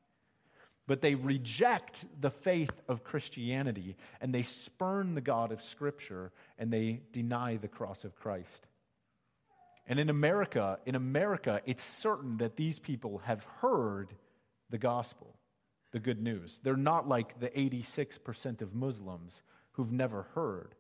But 0.87 1.01
they 1.01 1.15
reject 1.15 2.05
the 2.21 2.31
faith 2.31 2.73
of 2.89 3.05
Christianity 3.05 3.97
and 4.21 4.35
they 4.35 4.43
spurn 4.43 5.15
the 5.15 5.21
God 5.21 5.53
of 5.53 5.63
Scripture 5.63 6.33
and 6.59 6.73
they 6.73 7.03
deny 7.13 7.59
the 7.59 7.69
cross 7.69 8.03
of 8.03 8.17
Christ. 8.17 8.67
And 9.87 10.01
in 10.01 10.11
America, 10.11 10.81
in 10.85 10.97
America, 10.97 11.61
it's 11.65 11.85
certain 11.85 12.39
that 12.39 12.57
these 12.57 12.81
people 12.81 13.19
have 13.19 13.45
heard 13.61 14.09
the 14.69 14.79
gospel 14.79 15.37
the 15.93 15.99
good 15.99 16.23
news. 16.23 16.61
They're 16.63 16.77
not 16.77 17.09
like 17.09 17.39
the 17.41 17.49
86% 17.49 18.63
of 18.63 18.75
Muslims 18.75 19.43
who've 19.73 19.93
never 19.93 20.23
heard. 20.35 20.75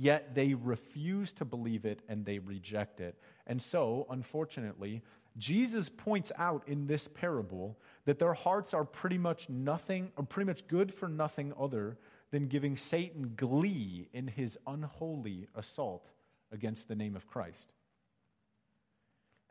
Yet 0.00 0.34
they 0.34 0.54
refuse 0.54 1.34
to 1.34 1.44
believe 1.44 1.84
it 1.84 2.00
and 2.08 2.24
they 2.24 2.38
reject 2.38 3.02
it. 3.02 3.18
And 3.46 3.60
so, 3.60 4.06
unfortunately, 4.08 5.02
Jesus 5.36 5.90
points 5.90 6.32
out 6.38 6.66
in 6.66 6.86
this 6.86 7.06
parable 7.06 7.78
that 8.06 8.18
their 8.18 8.32
hearts 8.32 8.72
are 8.72 8.86
pretty 8.86 9.18
much 9.18 9.50
nothing, 9.50 10.10
or 10.16 10.24
pretty 10.24 10.46
much 10.46 10.66
good 10.68 10.94
for 10.94 11.06
nothing 11.06 11.52
other 11.60 11.98
than 12.30 12.46
giving 12.46 12.78
Satan 12.78 13.34
glee 13.36 14.08
in 14.14 14.26
his 14.26 14.56
unholy 14.66 15.48
assault 15.54 16.08
against 16.50 16.88
the 16.88 16.96
name 16.96 17.14
of 17.14 17.26
Christ. 17.26 17.70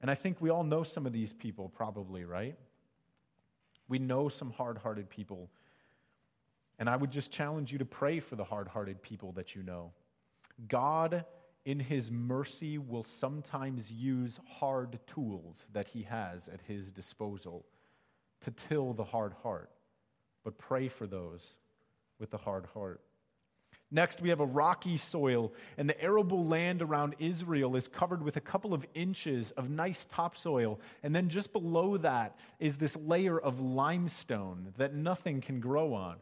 And 0.01 0.10
I 0.10 0.15
think 0.15 0.38
we 0.41 0.50
all 0.50 0.63
know 0.63 0.82
some 0.82 1.06
of 1.06 1.13
these 1.13 1.32
people, 1.32 1.70
probably, 1.70 2.25
right? 2.25 2.58
We 3.88 4.00
know 4.00 4.29
some 4.29 4.50
hard 4.50 4.79
hearted 4.79 5.12
people. 5.12 5.51
And 6.79 6.89
I 6.89 6.96
would 6.96 7.12
just 7.12 7.32
challenge 7.32 7.72
you 7.72 7.77
to 7.77 7.86
pray 7.86 8.20
for 8.20 8.36
the 8.36 8.46
hard 8.46 8.68
hearted 8.68 9.03
people 9.03 9.34
that 9.34 9.53
you 9.53 9.62
know. 9.62 9.91
God, 10.68 11.25
in 11.66 11.80
His 11.80 12.12
mercy, 12.12 12.78
will 12.78 13.04
sometimes 13.04 13.89
use 13.89 14.39
hard 14.60 15.00
tools 15.08 15.66
that 15.74 15.88
He 15.88 16.04
has 16.04 16.48
at 16.48 16.62
His 16.68 16.92
disposal 16.92 17.66
to 18.42 18.51
till 18.51 18.94
the 18.94 19.04
hard 19.04 19.34
heart. 19.44 19.70
But 20.44 20.58
pray 20.58 20.88
for 20.88 21.08
those 21.08 21.58
with 22.20 22.32
the 22.32 22.38
hard 22.38 22.66
heart. 22.74 23.01
Next, 23.92 24.22
we 24.22 24.30
have 24.30 24.39
a 24.39 24.46
rocky 24.46 24.98
soil, 24.98 25.51
and 25.75 25.89
the 25.89 26.00
arable 26.00 26.46
land 26.46 26.84
around 26.84 27.16
Israel 27.18 27.75
is 27.75 27.88
covered 27.88 28.22
with 28.22 28.38
a 28.38 28.42
couple 28.42 28.74
of 28.74 28.86
inches 28.94 29.50
of 29.51 29.70
nice 29.70 30.06
topsoil. 30.06 30.80
And 31.01 31.16
then 31.16 31.28
just 31.30 31.51
below 31.51 31.98
that 31.98 32.38
is 32.60 32.78
this 32.78 32.96
layer 32.96 33.39
of 33.39 33.60
limestone 33.60 34.74
that 34.78 34.94
nothing 34.94 35.42
can 35.42 35.60
grow 35.60 35.96
on. 35.96 36.18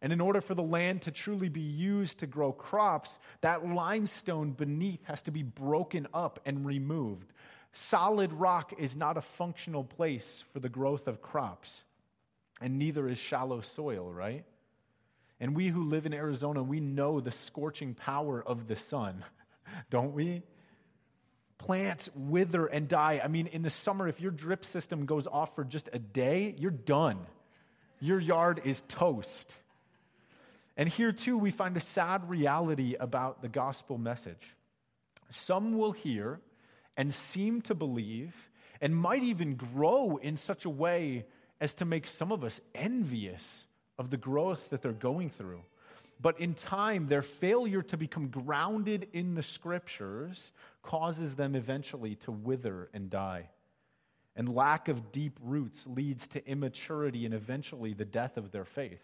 And 0.00 0.12
in 0.12 0.20
order 0.20 0.40
for 0.40 0.54
the 0.54 0.62
land 0.62 1.02
to 1.02 1.10
truly 1.10 1.48
be 1.48 1.60
used 1.60 2.20
to 2.20 2.26
grow 2.26 2.52
crops, 2.52 3.18
that 3.40 3.66
limestone 3.66 4.52
beneath 4.52 5.04
has 5.04 5.22
to 5.24 5.30
be 5.30 5.42
broken 5.42 6.06
up 6.14 6.40
and 6.46 6.64
removed. 6.64 7.32
Solid 7.72 8.32
rock 8.32 8.72
is 8.78 8.96
not 8.96 9.16
a 9.16 9.22
functional 9.22 9.84
place 9.84 10.44
for 10.52 10.60
the 10.60 10.68
growth 10.68 11.06
of 11.06 11.20
crops, 11.20 11.82
and 12.60 12.78
neither 12.78 13.08
is 13.08 13.18
shallow 13.18 13.60
soil, 13.60 14.12
right? 14.12 14.44
And 15.40 15.54
we 15.54 15.68
who 15.68 15.84
live 15.84 16.06
in 16.06 16.14
Arizona, 16.14 16.62
we 16.62 16.80
know 16.80 17.20
the 17.20 17.30
scorching 17.30 17.94
power 17.94 18.42
of 18.42 18.66
the 18.66 18.76
sun, 18.76 19.24
don't 19.90 20.14
we? 20.14 20.42
Plants 21.58 22.08
wither 22.14 22.66
and 22.66 22.88
die. 22.88 23.20
I 23.22 23.28
mean, 23.28 23.48
in 23.48 23.62
the 23.62 23.70
summer, 23.70 24.08
if 24.08 24.20
your 24.20 24.30
drip 24.30 24.64
system 24.64 25.06
goes 25.06 25.26
off 25.26 25.54
for 25.54 25.64
just 25.64 25.88
a 25.92 25.98
day, 25.98 26.54
you're 26.56 26.70
done. 26.70 27.18
Your 28.00 28.20
yard 28.20 28.60
is 28.64 28.82
toast. 28.88 29.56
And 30.78 30.88
here, 30.88 31.10
too, 31.10 31.36
we 31.36 31.50
find 31.50 31.76
a 31.76 31.80
sad 31.80 32.30
reality 32.30 32.94
about 32.98 33.42
the 33.42 33.48
gospel 33.48 33.98
message. 33.98 34.56
Some 35.30 35.76
will 35.76 35.90
hear 35.90 36.40
and 36.96 37.12
seem 37.12 37.62
to 37.62 37.74
believe 37.74 38.32
and 38.80 38.96
might 38.96 39.24
even 39.24 39.56
grow 39.56 40.18
in 40.18 40.36
such 40.36 40.64
a 40.64 40.70
way 40.70 41.26
as 41.60 41.74
to 41.74 41.84
make 41.84 42.06
some 42.06 42.30
of 42.30 42.44
us 42.44 42.60
envious 42.76 43.64
of 43.98 44.10
the 44.10 44.16
growth 44.16 44.70
that 44.70 44.80
they're 44.80 44.92
going 44.92 45.30
through. 45.30 45.62
But 46.20 46.40
in 46.40 46.54
time, 46.54 47.08
their 47.08 47.22
failure 47.22 47.82
to 47.82 47.96
become 47.96 48.28
grounded 48.28 49.08
in 49.12 49.34
the 49.34 49.42
scriptures 49.42 50.52
causes 50.82 51.34
them 51.34 51.56
eventually 51.56 52.14
to 52.16 52.30
wither 52.30 52.88
and 52.94 53.10
die. 53.10 53.48
And 54.36 54.54
lack 54.54 54.86
of 54.86 55.10
deep 55.10 55.38
roots 55.42 55.84
leads 55.88 56.28
to 56.28 56.48
immaturity 56.48 57.24
and 57.24 57.34
eventually 57.34 57.94
the 57.94 58.04
death 58.04 58.36
of 58.36 58.52
their 58.52 58.64
faith. 58.64 59.02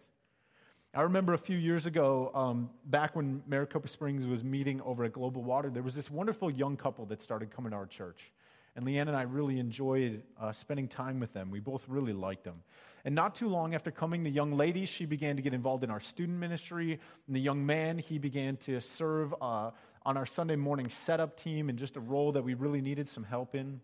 I 0.96 1.02
remember 1.02 1.34
a 1.34 1.38
few 1.38 1.56
years 1.56 1.86
ago, 1.86 2.30
um, 2.36 2.70
back 2.86 3.16
when 3.16 3.42
Maricopa 3.48 3.88
Springs 3.88 4.28
was 4.28 4.44
meeting 4.44 4.80
over 4.82 5.02
at 5.02 5.12
Global 5.12 5.42
Water, 5.42 5.68
there 5.68 5.82
was 5.82 5.96
this 5.96 6.08
wonderful 6.08 6.52
young 6.52 6.76
couple 6.76 7.04
that 7.06 7.20
started 7.20 7.50
coming 7.50 7.72
to 7.72 7.76
our 7.76 7.86
church. 7.86 8.30
And 8.76 8.86
Leanne 8.86 9.08
and 9.08 9.16
I 9.16 9.22
really 9.22 9.58
enjoyed 9.58 10.22
uh, 10.40 10.52
spending 10.52 10.86
time 10.86 11.18
with 11.18 11.32
them. 11.32 11.50
We 11.50 11.58
both 11.58 11.84
really 11.88 12.12
liked 12.12 12.44
them. 12.44 12.62
And 13.04 13.12
not 13.12 13.34
too 13.34 13.48
long 13.48 13.74
after 13.74 13.90
coming, 13.90 14.22
the 14.22 14.30
young 14.30 14.56
lady, 14.56 14.86
she 14.86 15.04
began 15.04 15.34
to 15.34 15.42
get 15.42 15.52
involved 15.52 15.82
in 15.82 15.90
our 15.90 15.98
student 15.98 16.38
ministry. 16.38 16.92
And 17.26 17.34
the 17.34 17.40
young 17.40 17.66
man, 17.66 17.98
he 17.98 18.18
began 18.18 18.56
to 18.58 18.80
serve 18.80 19.34
uh, 19.42 19.72
on 20.06 20.16
our 20.16 20.26
Sunday 20.26 20.56
morning 20.56 20.90
setup 20.90 21.36
team 21.36 21.70
in 21.70 21.76
just 21.76 21.96
a 21.96 22.00
role 22.00 22.30
that 22.32 22.44
we 22.44 22.54
really 22.54 22.80
needed 22.80 23.08
some 23.08 23.24
help 23.24 23.56
in. 23.56 23.80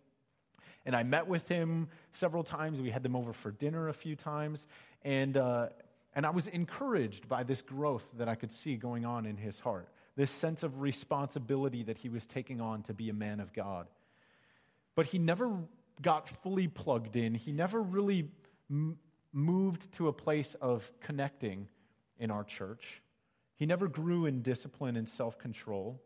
And 0.87 0.95
I 0.95 1.03
met 1.03 1.27
with 1.27 1.49
him 1.49 1.89
several 2.13 2.45
times. 2.45 2.81
We 2.81 2.91
had 2.91 3.03
them 3.03 3.17
over 3.17 3.33
for 3.33 3.51
dinner 3.51 3.89
a 3.89 3.95
few 3.95 4.15
times. 4.15 4.69
And, 5.03 5.37
uh, 5.37 5.71
and 6.15 6.27
I 6.27 6.31
was 6.31 6.47
encouraged 6.47 7.29
by 7.29 7.45
this 7.45 7.63
growth 7.63 8.05
that 8.19 8.29
I 8.29 8.35
could 8.35 8.53
see 8.53 8.77
going 8.77 9.05
on 9.05 9.27
in 9.27 9.37
his 9.37 9.59
heart, 9.61 9.89
this 10.17 10.31
sense 10.31 10.63
of 10.63 10.81
responsibility 10.81 11.85
that 11.85 11.99
he 11.99 12.09
was 12.09 12.27
taking 12.27 12.61
on 12.61 12.83
to 12.85 12.95
be 12.95 13.09
a 13.09 13.15
man 13.15 13.41
of 13.41 13.53
God. 13.53 13.87
But 14.97 15.07
he 15.07 15.19
never 15.19 15.57
got 16.03 16.29
fully 16.43 16.67
plugged 16.67 17.15
in. 17.15 17.35
He 17.35 17.53
never 17.53 17.81
really 17.81 18.31
m- 18.69 18.99
moved 19.33 19.93
to 19.95 20.09
a 20.09 20.13
place 20.13 20.55
of 20.61 20.91
connecting 21.01 21.69
in 22.19 22.31
our 22.31 22.45
church. 22.45 23.03
He 23.55 23.67
never 23.67 23.89
grew 23.89 24.27
in 24.27 24.43
discipline 24.43 24.97
and 24.97 25.09
self 25.09 25.39
control. 25.39 26.01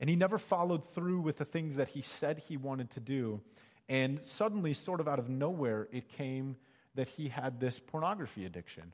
And 0.00 0.10
he 0.10 0.16
never 0.16 0.38
followed 0.38 0.92
through 0.92 1.20
with 1.20 1.38
the 1.38 1.44
things 1.44 1.76
that 1.76 1.88
he 1.88 2.02
said 2.02 2.42
he 2.48 2.56
wanted 2.56 2.90
to 2.92 3.00
do. 3.00 3.40
And 3.88 4.22
suddenly, 4.24 4.74
sort 4.74 5.00
of 5.00 5.08
out 5.08 5.18
of 5.18 5.28
nowhere, 5.28 5.88
it 5.92 6.08
came 6.08 6.56
that 6.94 7.08
he 7.08 7.28
had 7.28 7.60
this 7.60 7.80
pornography 7.80 8.44
addiction. 8.44 8.92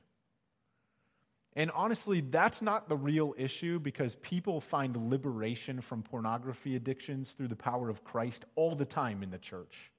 And 1.53 1.69
honestly, 1.71 2.21
that's 2.21 2.61
not 2.61 2.87
the 2.87 2.95
real 2.95 3.35
issue 3.37 3.77
because 3.79 4.15
people 4.15 4.61
find 4.61 5.09
liberation 5.09 5.81
from 5.81 6.01
pornography 6.01 6.75
addictions 6.75 7.31
through 7.31 7.49
the 7.49 7.57
power 7.57 7.89
of 7.89 8.03
Christ 8.03 8.45
all 8.55 8.75
the 8.75 8.85
time 8.85 9.21
in 9.21 9.31
the 9.31 9.37
church. 9.37 9.91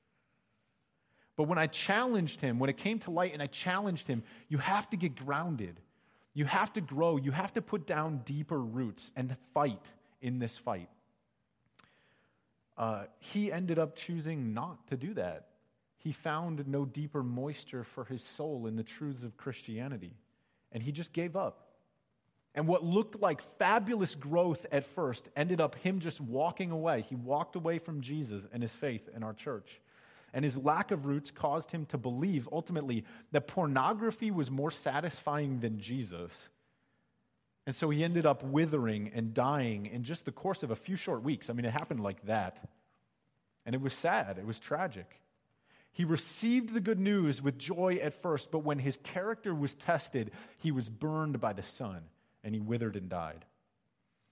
But 1.37 1.44
when 1.44 1.59
I 1.59 1.66
challenged 1.66 2.40
him, 2.40 2.59
when 2.59 2.71
it 2.71 2.76
came 2.76 2.99
to 3.00 3.11
light 3.11 3.32
and 3.32 3.42
I 3.42 3.47
challenged 3.47 4.06
him, 4.06 4.23
you 4.49 4.59
have 4.59 4.88
to 4.90 4.97
get 4.97 5.14
grounded. 5.14 5.78
You 6.35 6.47
have 6.47 6.73
to 6.75 6.80
grow. 6.80 7.16
You 7.18 7.32
have 7.32 7.52
to 7.54 7.62
put 7.62 7.87
down 7.87 8.23
deeper 8.25 8.59
roots 8.59 9.12
and 9.14 9.37
fight 9.52 9.85
in 10.23 10.38
this 10.38 10.56
fight. 10.56 10.88
Uh, 12.78 13.04
he 13.18 13.52
ended 13.52 13.78
up 13.78 13.97
choosing 13.97 14.54
not 14.54 14.87
to 14.88 14.97
do 14.97 15.14
that. 15.14 15.49
He 16.02 16.12
found 16.12 16.66
no 16.66 16.85
deeper 16.85 17.23
moisture 17.23 17.85
for 17.85 18.04
his 18.04 18.25
soul 18.25 18.66
in 18.66 18.76
the 18.76 18.82
truths 18.82 19.23
of 19.23 19.37
Christianity, 19.37 20.16
and 20.73 20.82
he 20.82 20.92
just 20.92 21.12
gave 21.12 21.37
up. 21.37 21.68
And 22.54 22.66
what 22.66 22.85
looked 22.85 23.21
like 23.21 23.40
fabulous 23.59 24.14
growth 24.14 24.66
at 24.71 24.85
first 24.85 25.28
ended 25.37 25.61
up 25.61 25.75
him 25.76 26.00
just 26.00 26.21
walking 26.21 26.71
away. 26.71 27.02
He 27.09 27.14
walked 27.14 27.56
away 27.56 27.78
from 27.78 28.02
Jesus 28.02 28.42
and 28.52 28.62
his 28.62 28.75
faith 28.75 29.09
in 29.14 29.23
our 29.23 29.32
church 29.32 29.80
and 30.32 30.44
his 30.44 30.56
lack 30.56 30.90
of 30.90 31.06
roots 31.06 31.30
caused 31.30 31.71
him 31.71 31.87
to 31.87 31.99
believe 31.99 32.49
ultimately 32.50 33.04
that 33.32 33.47
pornography 33.47 34.30
was 34.30 34.50
more 34.50 34.71
satisfying 34.71 35.61
than 35.61 35.78
Jesus. 35.78 36.49
And 37.66 37.76
so 37.76 37.90
he 37.90 38.02
ended 38.02 38.26
up 38.26 38.42
withering 38.42 39.12
and 39.14 39.35
dying 39.35 39.87
in 39.87 40.02
just 40.02 40.25
the 40.25 40.32
course 40.32 40.62
of 40.62 40.71
a 40.71 40.76
few 40.76 40.97
short 40.97 41.23
weeks. 41.23 41.50
I 41.50 41.52
mean, 41.52 41.64
it 41.64 41.73
happened 41.73 42.00
like 42.00 42.25
that. 42.26 42.71
And 43.66 43.75
it 43.75 43.80
was 43.80 43.92
sad, 43.92 44.38
it 44.38 44.47
was 44.47 44.59
tragic. 44.59 45.21
He 45.93 46.05
received 46.05 46.73
the 46.73 46.81
good 46.81 46.99
news 46.99 47.43
with 47.43 47.59
joy 47.59 47.99
at 48.03 48.15
first, 48.23 48.51
but 48.51 48.61
when 48.61 48.79
his 48.79 48.97
character 48.97 49.55
was 49.55 49.75
tested, 49.75 50.33
he 50.59 50.73
was 50.73 50.89
burned 50.89 51.41
by 51.41 51.53
the 51.53 51.63
sun 51.63 52.03
and 52.43 52.55
he 52.55 52.61
withered 52.61 52.97
and 52.97 53.11
died. 53.11 53.45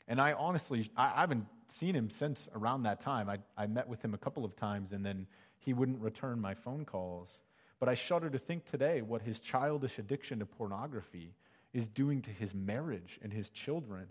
And 0.09 0.21
I 0.21 0.33
honestly, 0.33 0.91
I, 0.97 1.21
haven't 1.21 1.47
seen 1.69 1.95
him 1.95 2.09
since 2.09 2.49
around 2.55 2.85
that 2.85 3.01
time. 3.01 3.29
I, 3.29 3.39
I 3.57 3.67
met 3.67 3.89
with 3.89 4.03
him 4.03 4.15
a 4.15 4.19
couple 4.19 4.45
of 4.45 4.57
times 4.57 4.93
and 4.93 5.05
then 5.05 5.27
he 5.59 5.75
wouldn't 5.75 6.01
return 6.01 6.41
my 6.41 6.55
phone 6.55 6.87
calls. 6.87 7.41
But 7.79 7.89
I 7.89 7.95
shudder 7.95 8.31
to 8.31 8.39
think 8.39 8.65
today 8.65 9.03
what 9.03 9.23
his 9.23 9.39
childish 9.39 9.99
addiction 9.99 10.39
to 10.39 10.47
pornography 10.47 11.35
is 11.75 11.89
doing 11.89 12.23
to 12.23 12.31
his 12.31 12.55
marriage 12.55 13.21
and 13.23 13.33
his 13.33 13.51
children. 13.51 14.07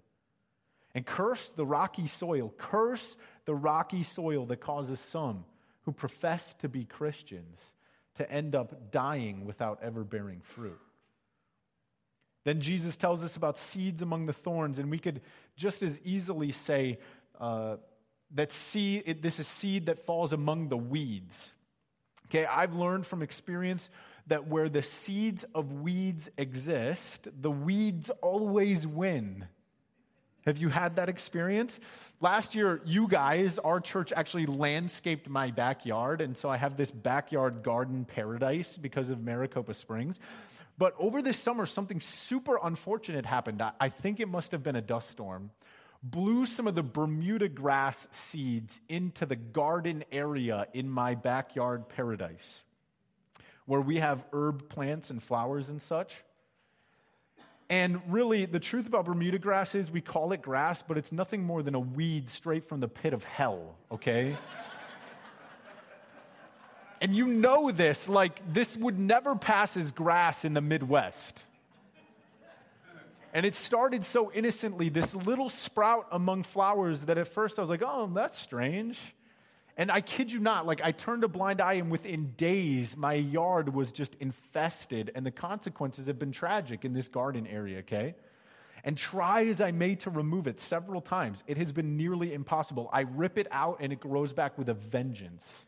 And 0.93 1.05
curse 1.05 1.49
the 1.49 1.65
rocky 1.65 2.07
soil, 2.07 2.53
curse 2.57 3.17
the 3.45 3.55
rocky 3.55 4.03
soil 4.03 4.45
that 4.45 4.61
causes 4.61 4.99
some 4.99 5.45
who 5.89 5.93
profess 5.93 6.53
to 6.53 6.69
be 6.69 6.85
Christians 6.85 7.73
to 8.13 8.31
end 8.31 8.53
up 8.53 8.91
dying 8.91 9.43
without 9.45 9.79
ever 9.81 10.03
bearing 10.03 10.39
fruit. 10.43 10.77
Then 12.43 12.61
Jesus 12.61 12.95
tells 12.95 13.23
us 13.23 13.35
about 13.35 13.57
seeds 13.57 14.03
among 14.03 14.27
the 14.27 14.33
thorns, 14.33 14.77
and 14.77 14.91
we 14.91 14.99
could 14.99 15.21
just 15.55 15.81
as 15.81 15.99
easily 16.05 16.51
say 16.51 16.99
uh, 17.39 17.77
that 18.35 18.51
seed, 18.51 19.23
this 19.23 19.39
is 19.39 19.47
seed 19.47 19.87
that 19.87 20.05
falls 20.05 20.31
among 20.31 20.69
the 20.69 20.77
weeds. 20.77 21.49
Okay, 22.27 22.45
I've 22.45 22.75
learned 22.75 23.07
from 23.07 23.23
experience 23.23 23.89
that 24.27 24.47
where 24.47 24.69
the 24.69 24.83
seeds 24.83 25.43
of 25.55 25.73
weeds 25.73 26.29
exist, 26.37 27.27
the 27.41 27.49
weeds 27.49 28.11
always 28.21 28.85
win. 28.85 29.47
Have 30.49 30.57
you 30.57 30.69
had 30.69 30.95
that 30.95 31.09
experience? 31.09 31.79
Last 32.21 32.55
year, 32.55 32.81
you 32.83 33.07
guys, 33.07 33.59
our 33.59 33.79
church 33.79 34.11
actually 34.11 34.47
landscaped 34.47 35.29
my 35.29 35.51
backyard, 35.51 36.21
and 36.21 36.35
so 36.35 36.49
I 36.49 36.57
have 36.57 36.75
this 36.75 36.89
backyard 36.89 37.61
garden 37.61 38.03
paradise 38.03 38.75
because 38.75 39.11
of 39.11 39.21
Maricopa 39.21 39.75
Springs. 39.75 40.19
But 40.79 40.95
over 40.97 41.21
this 41.21 41.37
summer, 41.37 41.67
something 41.67 42.01
super 42.01 42.59
unfortunate 42.63 43.27
happened. 43.27 43.61
I 43.79 43.89
think 43.89 44.19
it 44.19 44.27
must 44.27 44.51
have 44.51 44.63
been 44.63 44.75
a 44.75 44.81
dust 44.81 45.11
storm. 45.11 45.51
Blew 46.01 46.47
some 46.47 46.65
of 46.67 46.73
the 46.73 46.81
Bermuda 46.81 47.47
grass 47.47 48.07
seeds 48.11 48.81
into 48.89 49.27
the 49.27 49.35
garden 49.35 50.03
area 50.11 50.65
in 50.73 50.89
my 50.89 51.13
backyard 51.13 51.89
paradise 51.89 52.63
where 53.67 53.81
we 53.81 53.97
have 53.97 54.25
herb 54.33 54.67
plants 54.67 55.11
and 55.11 55.21
flowers 55.21 55.69
and 55.69 55.79
such. 55.79 56.23
And 57.69 58.01
really, 58.07 58.45
the 58.45 58.59
truth 58.59 58.87
about 58.87 59.05
Bermuda 59.05 59.37
grass 59.37 59.75
is 59.75 59.91
we 59.91 60.01
call 60.01 60.31
it 60.31 60.41
grass, 60.41 60.81
but 60.81 60.97
it's 60.97 61.11
nothing 61.11 61.43
more 61.43 61.61
than 61.61 61.75
a 61.75 61.79
weed 61.79 62.29
straight 62.29 62.67
from 62.67 62.79
the 62.79 62.87
pit 62.87 63.13
of 63.13 63.23
hell, 63.23 63.75
okay? 63.91 64.35
and 67.01 67.15
you 67.15 67.27
know 67.27 67.69
this, 67.69 68.09
like, 68.09 68.41
this 68.51 68.75
would 68.75 68.97
never 68.97 69.35
pass 69.35 69.77
as 69.77 69.91
grass 69.91 70.45
in 70.45 70.55
the 70.55 70.61
Midwest. 70.61 71.45
And 73.35 73.45
it 73.45 73.53
started 73.53 74.03
so 74.03 74.31
innocently, 74.31 74.89
this 74.89 75.13
little 75.13 75.49
sprout 75.49 76.07
among 76.11 76.43
flowers 76.43 77.05
that 77.05 77.19
at 77.19 77.27
first 77.27 77.59
I 77.59 77.61
was 77.61 77.69
like, 77.69 77.83
oh, 77.85 78.09
that's 78.11 78.39
strange. 78.39 78.99
And 79.79 79.89
I 79.89 80.01
kid 80.01 80.29
you 80.29 80.41
not, 80.41 80.65
like 80.65 80.81
I 80.83 80.91
turned 80.91 81.23
a 81.23 81.29
blind 81.29 81.61
eye, 81.61 81.75
and 81.75 81.89
within 81.89 82.33
days, 82.35 82.97
my 82.97 83.13
yard 83.13 83.73
was 83.73 83.93
just 83.93 84.13
infested, 84.19 85.09
and 85.15 85.25
the 85.25 85.31
consequences 85.31 86.07
have 86.07 86.19
been 86.19 86.33
tragic 86.33 86.83
in 86.83 86.91
this 86.91 87.07
garden 87.07 87.47
area, 87.47 87.79
okay? 87.79 88.15
And 88.83 88.97
try 88.97 89.45
as 89.45 89.61
I 89.61 89.71
may 89.71 89.95
to 89.95 90.09
remove 90.09 90.47
it 90.47 90.59
several 90.59 90.99
times, 90.99 91.45
it 91.47 91.55
has 91.55 91.71
been 91.71 91.95
nearly 91.95 92.33
impossible. 92.33 92.89
I 92.91 93.03
rip 93.03 93.37
it 93.37 93.47
out, 93.51 93.77
and 93.79 93.93
it 93.93 94.01
grows 94.01 94.33
back 94.33 94.57
with 94.57 94.67
a 94.67 94.73
vengeance. 94.73 95.63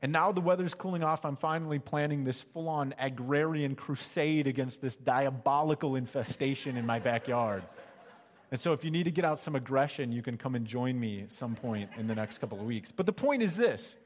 And 0.00 0.12
now 0.12 0.30
the 0.30 0.40
weather's 0.40 0.72
cooling 0.72 1.02
off, 1.02 1.24
I'm 1.24 1.36
finally 1.36 1.80
planning 1.80 2.22
this 2.22 2.40
full 2.40 2.68
on 2.68 2.94
agrarian 3.00 3.74
crusade 3.74 4.46
against 4.46 4.80
this 4.80 4.94
diabolical 4.94 5.96
infestation 5.96 6.76
in 6.76 6.86
my 6.86 7.00
backyard. 7.00 7.64
And 8.50 8.60
so 8.60 8.72
if 8.72 8.84
you 8.84 8.90
need 8.90 9.04
to 9.04 9.10
get 9.12 9.24
out 9.24 9.38
some 9.38 9.54
aggression, 9.54 10.10
you 10.10 10.22
can 10.22 10.36
come 10.36 10.54
and 10.54 10.66
join 10.66 10.98
me 10.98 11.22
at 11.22 11.32
some 11.32 11.54
point 11.54 11.90
in 11.96 12.08
the 12.08 12.14
next 12.14 12.38
couple 12.38 12.58
of 12.58 12.64
weeks. 12.64 12.90
But 12.90 13.06
the 13.06 13.12
point 13.12 13.42
is 13.42 13.56
this 13.56 13.96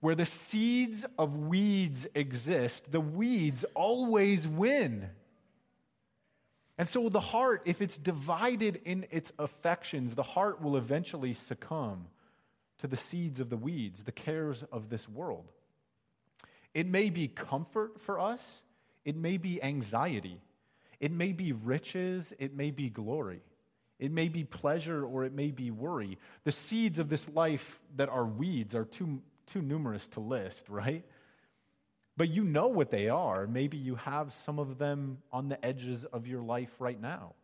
where 0.00 0.14
the 0.14 0.26
seeds 0.26 1.06
of 1.18 1.34
weeds 1.34 2.06
exist, 2.14 2.92
the 2.92 3.00
weeds 3.00 3.64
always 3.74 4.46
win. 4.46 5.08
And 6.76 6.86
so 6.86 7.08
the 7.08 7.20
heart, 7.20 7.62
if 7.64 7.80
it's 7.80 7.96
divided 7.96 8.82
in 8.84 9.06
its 9.10 9.32
affections, 9.38 10.14
the 10.14 10.22
heart 10.22 10.60
will 10.60 10.76
eventually 10.76 11.32
succumb 11.32 12.08
to 12.78 12.86
the 12.86 12.96
seeds 12.96 13.40
of 13.40 13.48
the 13.48 13.56
weeds, 13.56 14.02
the 14.02 14.12
cares 14.12 14.62
of 14.64 14.90
this 14.90 15.08
world. 15.08 15.46
It 16.74 16.86
may 16.86 17.08
be 17.08 17.28
comfort 17.28 18.02
for 18.02 18.20
us, 18.20 18.62
it 19.04 19.16
may 19.16 19.38
be 19.38 19.62
anxiety. 19.62 20.40
It 21.00 21.12
may 21.12 21.32
be 21.32 21.52
riches, 21.52 22.32
it 22.38 22.54
may 22.54 22.70
be 22.70 22.90
glory. 22.90 23.42
It 23.98 24.10
may 24.10 24.28
be 24.28 24.44
pleasure 24.44 25.04
or 25.04 25.24
it 25.24 25.32
may 25.32 25.50
be 25.50 25.70
worry. 25.70 26.18
The 26.44 26.52
seeds 26.52 26.98
of 26.98 27.08
this 27.08 27.28
life 27.28 27.80
that 27.96 28.08
are 28.08 28.26
weeds 28.26 28.74
are 28.74 28.84
too, 28.84 29.22
too 29.46 29.62
numerous 29.62 30.08
to 30.08 30.20
list, 30.20 30.68
right? 30.68 31.04
But 32.16 32.28
you 32.28 32.44
know 32.44 32.68
what 32.68 32.90
they 32.90 33.08
are. 33.08 33.46
Maybe 33.46 33.76
you 33.76 33.96
have 33.96 34.32
some 34.34 34.58
of 34.58 34.78
them 34.78 35.18
on 35.32 35.48
the 35.48 35.64
edges 35.64 36.04
of 36.04 36.26
your 36.26 36.42
life 36.42 36.70
right 36.78 37.00
now. 37.00 37.34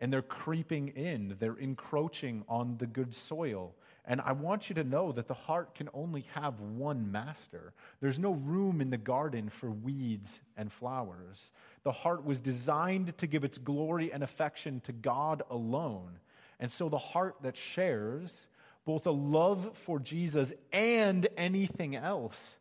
And 0.00 0.12
they're 0.12 0.22
creeping 0.22 0.88
in, 0.88 1.36
they're 1.38 1.56
encroaching 1.56 2.44
on 2.48 2.76
the 2.78 2.86
good 2.86 3.14
soil. 3.14 3.74
And 4.04 4.20
I 4.20 4.32
want 4.32 4.68
you 4.68 4.74
to 4.76 4.84
know 4.84 5.12
that 5.12 5.28
the 5.28 5.34
heart 5.34 5.76
can 5.76 5.88
only 5.94 6.24
have 6.34 6.60
one 6.60 7.12
master. 7.12 7.72
There's 8.00 8.18
no 8.18 8.32
room 8.32 8.80
in 8.80 8.90
the 8.90 8.96
garden 8.96 9.48
for 9.48 9.70
weeds 9.70 10.40
and 10.56 10.72
flowers. 10.72 11.52
The 11.84 11.92
heart 11.92 12.24
was 12.24 12.40
designed 12.40 13.16
to 13.18 13.26
give 13.26 13.44
its 13.44 13.58
glory 13.58 14.12
and 14.12 14.22
affection 14.22 14.80
to 14.86 14.92
God 14.92 15.42
alone. 15.50 16.18
And 16.60 16.70
so 16.70 16.88
the 16.88 16.98
heart 16.98 17.36
that 17.42 17.56
shares 17.56 18.46
both 18.84 19.06
a 19.06 19.10
love 19.10 19.70
for 19.74 19.98
Jesus 19.98 20.52
and 20.72 21.26
anything 21.36 21.96
else 21.96 22.56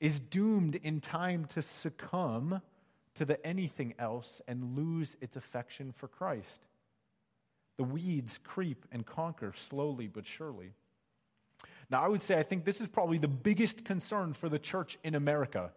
is 0.00 0.20
doomed 0.20 0.76
in 0.76 1.00
time 1.00 1.46
to 1.54 1.62
succumb 1.62 2.60
to 3.14 3.24
the 3.24 3.44
anything 3.46 3.94
else 3.98 4.42
and 4.46 4.76
lose 4.76 5.16
its 5.20 5.36
affection 5.36 5.92
for 5.96 6.08
Christ. 6.08 6.66
The 7.76 7.84
weeds 7.84 8.38
creep 8.42 8.84
and 8.92 9.06
conquer 9.06 9.52
slowly 9.68 10.06
but 10.06 10.26
surely. 10.26 10.72
Now, 11.90 12.02
I 12.02 12.08
would 12.08 12.22
say 12.22 12.38
I 12.38 12.42
think 12.42 12.64
this 12.64 12.80
is 12.80 12.88
probably 12.88 13.18
the 13.18 13.28
biggest 13.28 13.84
concern 13.84 14.34
for 14.34 14.48
the 14.48 14.58
church 14.58 14.98
in 15.04 15.14
America. 15.14 15.72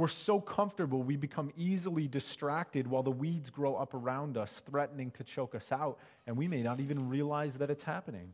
We're 0.00 0.08
so 0.08 0.40
comfortable, 0.40 1.02
we 1.02 1.16
become 1.16 1.52
easily 1.58 2.08
distracted 2.08 2.86
while 2.86 3.02
the 3.02 3.10
weeds 3.10 3.50
grow 3.50 3.74
up 3.74 3.92
around 3.92 4.38
us, 4.38 4.62
threatening 4.64 5.10
to 5.18 5.24
choke 5.24 5.54
us 5.54 5.70
out, 5.70 5.98
and 6.26 6.38
we 6.38 6.48
may 6.48 6.62
not 6.62 6.80
even 6.80 7.10
realize 7.10 7.58
that 7.58 7.70
it's 7.70 7.82
happening. 7.82 8.32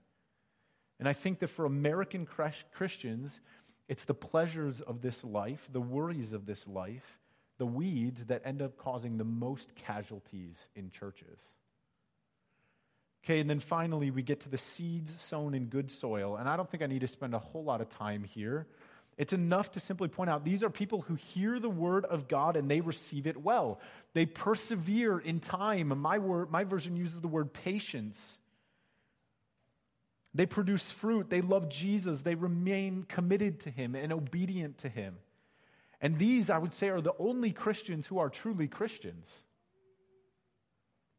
And 1.00 1.08
I 1.08 1.12
think 1.12 1.40
that 1.40 1.48
for 1.48 1.64
American 1.64 2.24
Christians, 2.24 3.40
it's 3.88 4.04
the 4.04 4.14
pleasures 4.14 4.80
of 4.80 5.02
this 5.02 5.24
life, 5.24 5.68
the 5.72 5.80
worries 5.80 6.32
of 6.32 6.46
this 6.46 6.68
life, 6.68 7.18
the 7.58 7.66
weeds 7.66 8.26
that 8.26 8.42
end 8.44 8.62
up 8.62 8.76
causing 8.76 9.18
the 9.18 9.24
most 9.24 9.74
casualties 9.74 10.68
in 10.76 10.92
churches. 10.92 11.40
Okay, 13.24 13.40
and 13.40 13.50
then 13.50 13.58
finally, 13.58 14.12
we 14.12 14.22
get 14.22 14.38
to 14.42 14.48
the 14.48 14.56
seeds 14.56 15.20
sown 15.20 15.52
in 15.52 15.66
good 15.66 15.90
soil. 15.90 16.36
And 16.36 16.48
I 16.48 16.56
don't 16.56 16.70
think 16.70 16.84
I 16.84 16.86
need 16.86 17.00
to 17.00 17.08
spend 17.08 17.34
a 17.34 17.40
whole 17.40 17.64
lot 17.64 17.80
of 17.80 17.90
time 17.90 18.22
here. 18.22 18.68
It's 19.18 19.32
enough 19.32 19.72
to 19.72 19.80
simply 19.80 20.08
point 20.08 20.28
out 20.28 20.44
these 20.44 20.62
are 20.62 20.68
people 20.68 21.00
who 21.00 21.14
hear 21.14 21.58
the 21.58 21.70
word 21.70 22.04
of 22.04 22.28
God 22.28 22.56
and 22.56 22.70
they 22.70 22.82
receive 22.82 23.26
it 23.26 23.36
well. 23.36 23.80
They 24.12 24.26
persevere 24.26 25.18
in 25.18 25.40
time. 25.40 25.88
My, 25.98 26.18
word, 26.18 26.50
my 26.50 26.64
version 26.64 26.96
uses 26.96 27.20
the 27.22 27.28
word 27.28 27.54
patience. 27.54 28.38
They 30.34 30.44
produce 30.44 30.90
fruit. 30.90 31.30
They 31.30 31.40
love 31.40 31.70
Jesus. 31.70 32.20
They 32.20 32.34
remain 32.34 33.04
committed 33.08 33.60
to 33.60 33.70
him 33.70 33.94
and 33.94 34.12
obedient 34.12 34.78
to 34.78 34.90
him. 34.90 35.16
And 36.02 36.18
these, 36.18 36.50
I 36.50 36.58
would 36.58 36.74
say, 36.74 36.90
are 36.90 37.00
the 37.00 37.14
only 37.18 37.52
Christians 37.52 38.06
who 38.06 38.18
are 38.18 38.28
truly 38.28 38.68
Christians. 38.68 39.32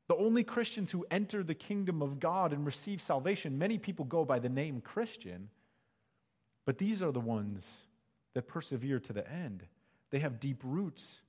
The 0.08 0.16
only 0.16 0.44
Christians 0.44 0.92
who 0.92 1.06
enter 1.10 1.42
the 1.42 1.56
kingdom 1.56 2.04
of 2.04 2.20
God 2.20 2.54
and 2.54 2.64
receive 2.64 3.02
salvation, 3.02 3.58
many 3.58 3.80
people 3.80 4.06
go 4.06 4.24
by 4.24 4.38
the 4.38 4.50
name 4.50 4.82
Christian, 4.82 5.50
but 6.64 6.78
these 6.78 7.02
are 7.02 7.12
the 7.12 7.20
ones 7.20 7.87
that 8.38 8.48
persevere 8.48 9.00
to 9.00 9.14
the 9.14 9.28
end. 9.28 9.64
They 10.12 10.20
have 10.20 10.40
deep 10.40 10.62
roots, 10.64 11.22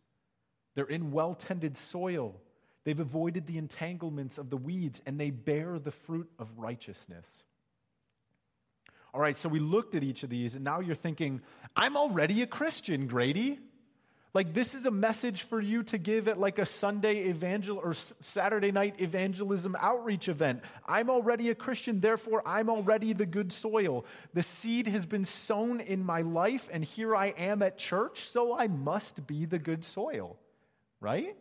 they're 0.74 0.84
in 0.84 1.10
well 1.10 1.34
tended 1.34 1.78
soil. 1.78 2.38
They've 2.84 3.00
avoided 3.00 3.46
the 3.46 3.58
entanglements 3.58 4.38
of 4.38 4.50
the 4.50 4.56
weeds, 4.56 5.02
and 5.04 5.18
they 5.18 5.30
bear 5.30 5.78
the 5.78 5.90
fruit 5.90 6.30
of 6.38 6.48
righteousness. 6.56 7.26
All 9.12 9.20
right, 9.20 9.36
so 9.36 9.48
we 9.48 9.58
looked 9.58 9.94
at 9.94 10.02
each 10.02 10.22
of 10.22 10.30
these, 10.30 10.54
and 10.54 10.64
now 10.64 10.80
you're 10.80 10.94
thinking, 10.94 11.40
I'm 11.74 11.96
already 11.96 12.42
a 12.42 12.46
Christian, 12.46 13.06
Grady. 13.06 13.58
Like, 14.34 14.52
this 14.52 14.74
is 14.74 14.84
a 14.84 14.90
message 14.90 15.42
for 15.42 15.60
you 15.60 15.82
to 15.84 15.98
give 15.98 16.28
at 16.28 16.38
like 16.38 16.58
a 16.58 16.66
Sunday 16.66 17.28
evangel 17.28 17.80
or 17.82 17.94
Saturday 17.94 18.70
night 18.70 18.96
evangelism 18.98 19.74
outreach 19.78 20.28
event. 20.28 20.62
I'm 20.86 21.08
already 21.08 21.48
a 21.48 21.54
Christian, 21.54 22.00
therefore, 22.00 22.42
I'm 22.46 22.68
already 22.68 23.14
the 23.14 23.26
good 23.26 23.52
soil. 23.52 24.04
The 24.34 24.42
seed 24.42 24.86
has 24.88 25.06
been 25.06 25.24
sown 25.24 25.80
in 25.80 26.04
my 26.04 26.20
life, 26.20 26.68
and 26.70 26.84
here 26.84 27.16
I 27.16 27.28
am 27.28 27.62
at 27.62 27.78
church, 27.78 28.28
so 28.28 28.56
I 28.56 28.68
must 28.68 29.26
be 29.26 29.46
the 29.46 29.58
good 29.58 29.84
soil, 29.84 30.38
right? 31.00 31.34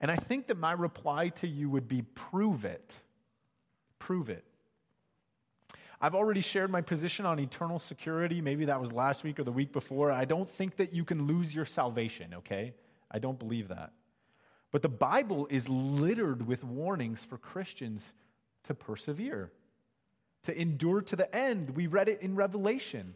And 0.00 0.10
I 0.10 0.16
think 0.16 0.48
that 0.48 0.58
my 0.58 0.72
reply 0.72 1.30
to 1.40 1.48
you 1.48 1.70
would 1.70 1.88
be 1.88 2.02
prove 2.02 2.66
it. 2.66 2.96
Prove 3.98 4.28
it. 4.28 4.44
I've 6.00 6.14
already 6.14 6.42
shared 6.42 6.70
my 6.70 6.82
position 6.82 7.24
on 7.24 7.38
eternal 7.38 7.78
security. 7.78 8.40
Maybe 8.40 8.66
that 8.66 8.80
was 8.80 8.92
last 8.92 9.24
week 9.24 9.38
or 9.38 9.44
the 9.44 9.52
week 9.52 9.72
before. 9.72 10.12
I 10.12 10.24
don't 10.24 10.48
think 10.48 10.76
that 10.76 10.92
you 10.92 11.04
can 11.04 11.26
lose 11.26 11.54
your 11.54 11.64
salvation, 11.64 12.34
okay? 12.34 12.74
I 13.10 13.18
don't 13.18 13.38
believe 13.38 13.68
that. 13.68 13.92
But 14.72 14.82
the 14.82 14.88
Bible 14.88 15.46
is 15.50 15.68
littered 15.68 16.46
with 16.46 16.62
warnings 16.64 17.24
for 17.24 17.38
Christians 17.38 18.12
to 18.64 18.74
persevere, 18.74 19.52
to 20.42 20.60
endure 20.60 21.00
to 21.02 21.16
the 21.16 21.34
end. 21.34 21.70
We 21.70 21.86
read 21.86 22.08
it 22.08 22.20
in 22.20 22.34
Revelation, 22.34 23.14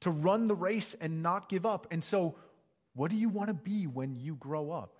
to 0.00 0.10
run 0.10 0.48
the 0.48 0.54
race 0.54 0.94
and 1.00 1.22
not 1.22 1.48
give 1.48 1.64
up. 1.64 1.86
And 1.90 2.02
so, 2.02 2.36
what 2.94 3.10
do 3.10 3.16
you 3.16 3.28
want 3.28 3.48
to 3.48 3.54
be 3.54 3.86
when 3.86 4.16
you 4.16 4.34
grow 4.36 4.70
up? 4.70 4.96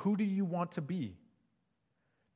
Who 0.00 0.16
do 0.16 0.24
you 0.24 0.44
want 0.44 0.72
to 0.72 0.82
be? 0.82 1.16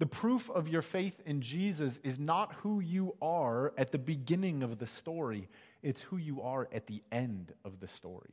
The 0.01 0.07
proof 0.07 0.49
of 0.49 0.67
your 0.67 0.81
faith 0.81 1.21
in 1.27 1.43
Jesus 1.43 2.01
is 2.03 2.19
not 2.19 2.55
who 2.63 2.81
you 2.81 3.17
are 3.21 3.75
at 3.77 3.93
the 3.93 3.99
beginning 3.99 4.63
of 4.63 4.79
the 4.79 4.87
story, 4.87 5.47
it's 5.83 6.01
who 6.01 6.17
you 6.17 6.41
are 6.41 6.67
at 6.73 6.87
the 6.87 7.03
end 7.13 7.53
of 7.67 7.81
the 7.81 7.89
story. 7.89 8.33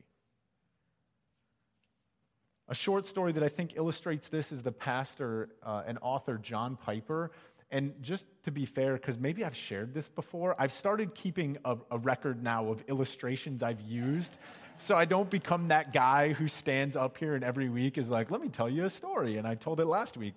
A 2.70 2.76
short 2.76 3.06
story 3.06 3.34
that 3.34 3.44
I 3.44 3.50
think 3.50 3.76
illustrates 3.76 4.30
this 4.30 4.54
is 4.54 4.64
the 4.64 4.72
pastor 4.72 5.50
uh, 5.62 5.84
and 5.86 5.98
author 6.02 6.38
John 6.38 6.78
Piper. 6.78 7.32
And 7.70 8.02
just 8.02 8.28
to 8.44 8.52
be 8.52 8.66
fair, 8.66 8.94
because 8.94 9.18
maybe 9.18 9.44
I've 9.44 9.56
shared 9.56 9.94
this 9.94 10.08
before, 10.08 10.56
I've 10.58 10.72
started 10.72 11.16
keeping 11.16 11.58
a, 11.66 11.76
a, 11.92 11.98
record 11.98 12.42
now 12.42 12.70
of 12.70 12.82
illustrations 12.88 13.62
I've 13.62 13.82
used. 13.82 14.38
So 14.80 14.96
I 14.96 15.04
don't 15.04 15.30
become 15.30 15.68
that 15.68 15.92
guy 15.92 16.32
who 16.32 16.48
stands 16.48 16.96
up 16.96 17.18
here 17.18 17.36
and 17.36 17.44
every 17.44 17.68
week 17.68 17.98
is 17.98 18.10
like, 18.10 18.32
let 18.32 18.40
me 18.40 18.48
tell 18.48 18.70
you 18.70 18.86
a 18.86 18.90
story. 18.90 19.36
And 19.36 19.46
I 19.46 19.56
told 19.56 19.82
it 19.82 19.86
last 19.86 20.16
week. 20.16 20.36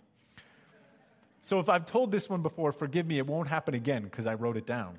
So 1.42 1.59
if 1.59 1.68
I've 1.68 1.87
told 1.87 2.12
this 2.12 2.29
one 2.29 2.42
before, 2.42 2.72
forgive 2.72 3.07
me, 3.07 3.18
it 3.18 3.26
won't 3.26 3.48
happen 3.48 3.74
again 3.74 4.05
because 4.05 4.26
I 4.26 4.35
wrote 4.35 4.57
it 4.57 4.66
down. 4.66 4.98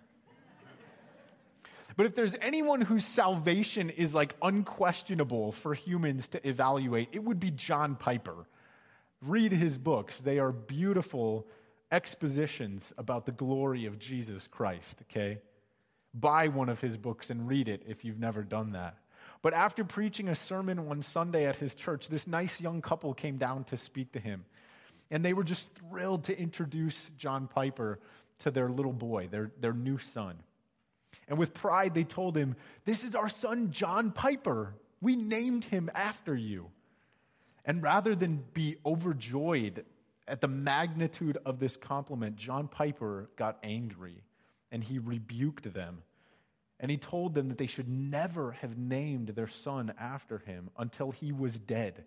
But 1.96 2.06
if 2.06 2.16
there's 2.16 2.36
anyone 2.42 2.82
whose 2.82 3.06
salvation 3.06 3.90
is 3.90 4.16
like 4.16 4.36
unquestionable 4.42 5.52
for 5.52 5.74
humans 5.74 6.30
to 6.30 6.48
evaluate, 6.48 7.10
it 7.12 7.24
would 7.24 7.40
be 7.40 7.52
John 7.52 7.96
Piper. 7.96 8.48
Read 9.22 9.52
his 9.52 9.78
books, 9.78 10.22
they 10.22 10.40
are 10.40 10.52
beautiful 10.52 11.48
expositions 11.92 12.94
about 12.98 13.26
the 13.26 13.32
glory 13.32 13.86
of 13.86 14.00
Jesus 14.00 14.48
Christ, 14.48 15.04
okay? 15.04 15.40
Buy 16.14 16.48
one 16.48 16.70
of 16.70 16.80
his 16.80 16.98
books 16.98 17.30
and 17.30 17.48
read 17.48 17.68
it 17.68 17.84
if 17.88 18.04
you've 18.04 18.20
never 18.20 18.44
done 18.44 18.72
that. 18.72 18.98
But 19.42 19.54
after 19.54 19.84
preaching 19.84 20.28
a 20.28 20.36
sermon 20.36 20.86
one 20.86 21.02
Sunday 21.02 21.46
at 21.46 21.58
his 21.58 21.76
church, 21.76 22.08
this 22.08 22.28
nice 22.28 22.62
young 22.62 22.82
couple 22.82 23.14
came 23.14 23.38
down 23.38 23.64
to 23.66 23.78
speak 23.78 24.12
to 24.14 24.20
him. 24.20 24.46
And 25.12 25.24
they 25.24 25.34
were 25.34 25.44
just 25.44 25.72
thrilled 25.76 26.24
to 26.26 26.40
introduce 26.40 27.12
John 27.18 27.48
Piper 27.48 28.00
to 28.40 28.52
their 28.52 28.70
little 28.70 28.94
boy, 28.94 29.28
their, 29.30 29.52
their 29.60 29.74
new 29.74 29.98
son. 30.00 30.38
And 31.28 31.38
with 31.38 31.54
pride, 31.54 31.94
they 31.94 32.06
told 32.06 32.36
him, 32.36 32.56
This 32.86 33.04
is 33.04 33.14
our 33.14 33.30
son, 33.30 33.72
John 33.72 34.12
Piper. 34.12 34.74
We 35.02 35.16
named 35.16 35.66
him 35.66 35.92
after 35.94 36.36
you. 36.36 36.72
And 37.66 37.84
rather 37.84 38.16
than 38.16 38.44
be 38.54 38.78
overjoyed 38.86 39.86
at 40.28 40.42
the 40.42 40.48
magnitude 40.48 41.38
of 41.46 41.60
this 41.60 41.78
compliment, 41.78 42.38
John 42.38 42.68
Piper 42.68 43.30
got 43.36 43.58
angry 43.64 44.24
and 44.72 44.84
he 44.84 44.98
rebuked 45.00 45.74
them. 45.74 46.04
And 46.80 46.90
he 46.90 46.98
told 46.98 47.36
them 47.36 47.50
that 47.50 47.58
they 47.58 47.68
should 47.68 47.90
never 47.90 48.54
have 48.54 48.78
named 48.78 49.30
their 49.30 49.50
son 49.50 49.94
after 50.00 50.40
him 50.40 50.72
until 50.78 51.12
he 51.12 51.32
was 51.32 51.60
dead. 51.60 52.06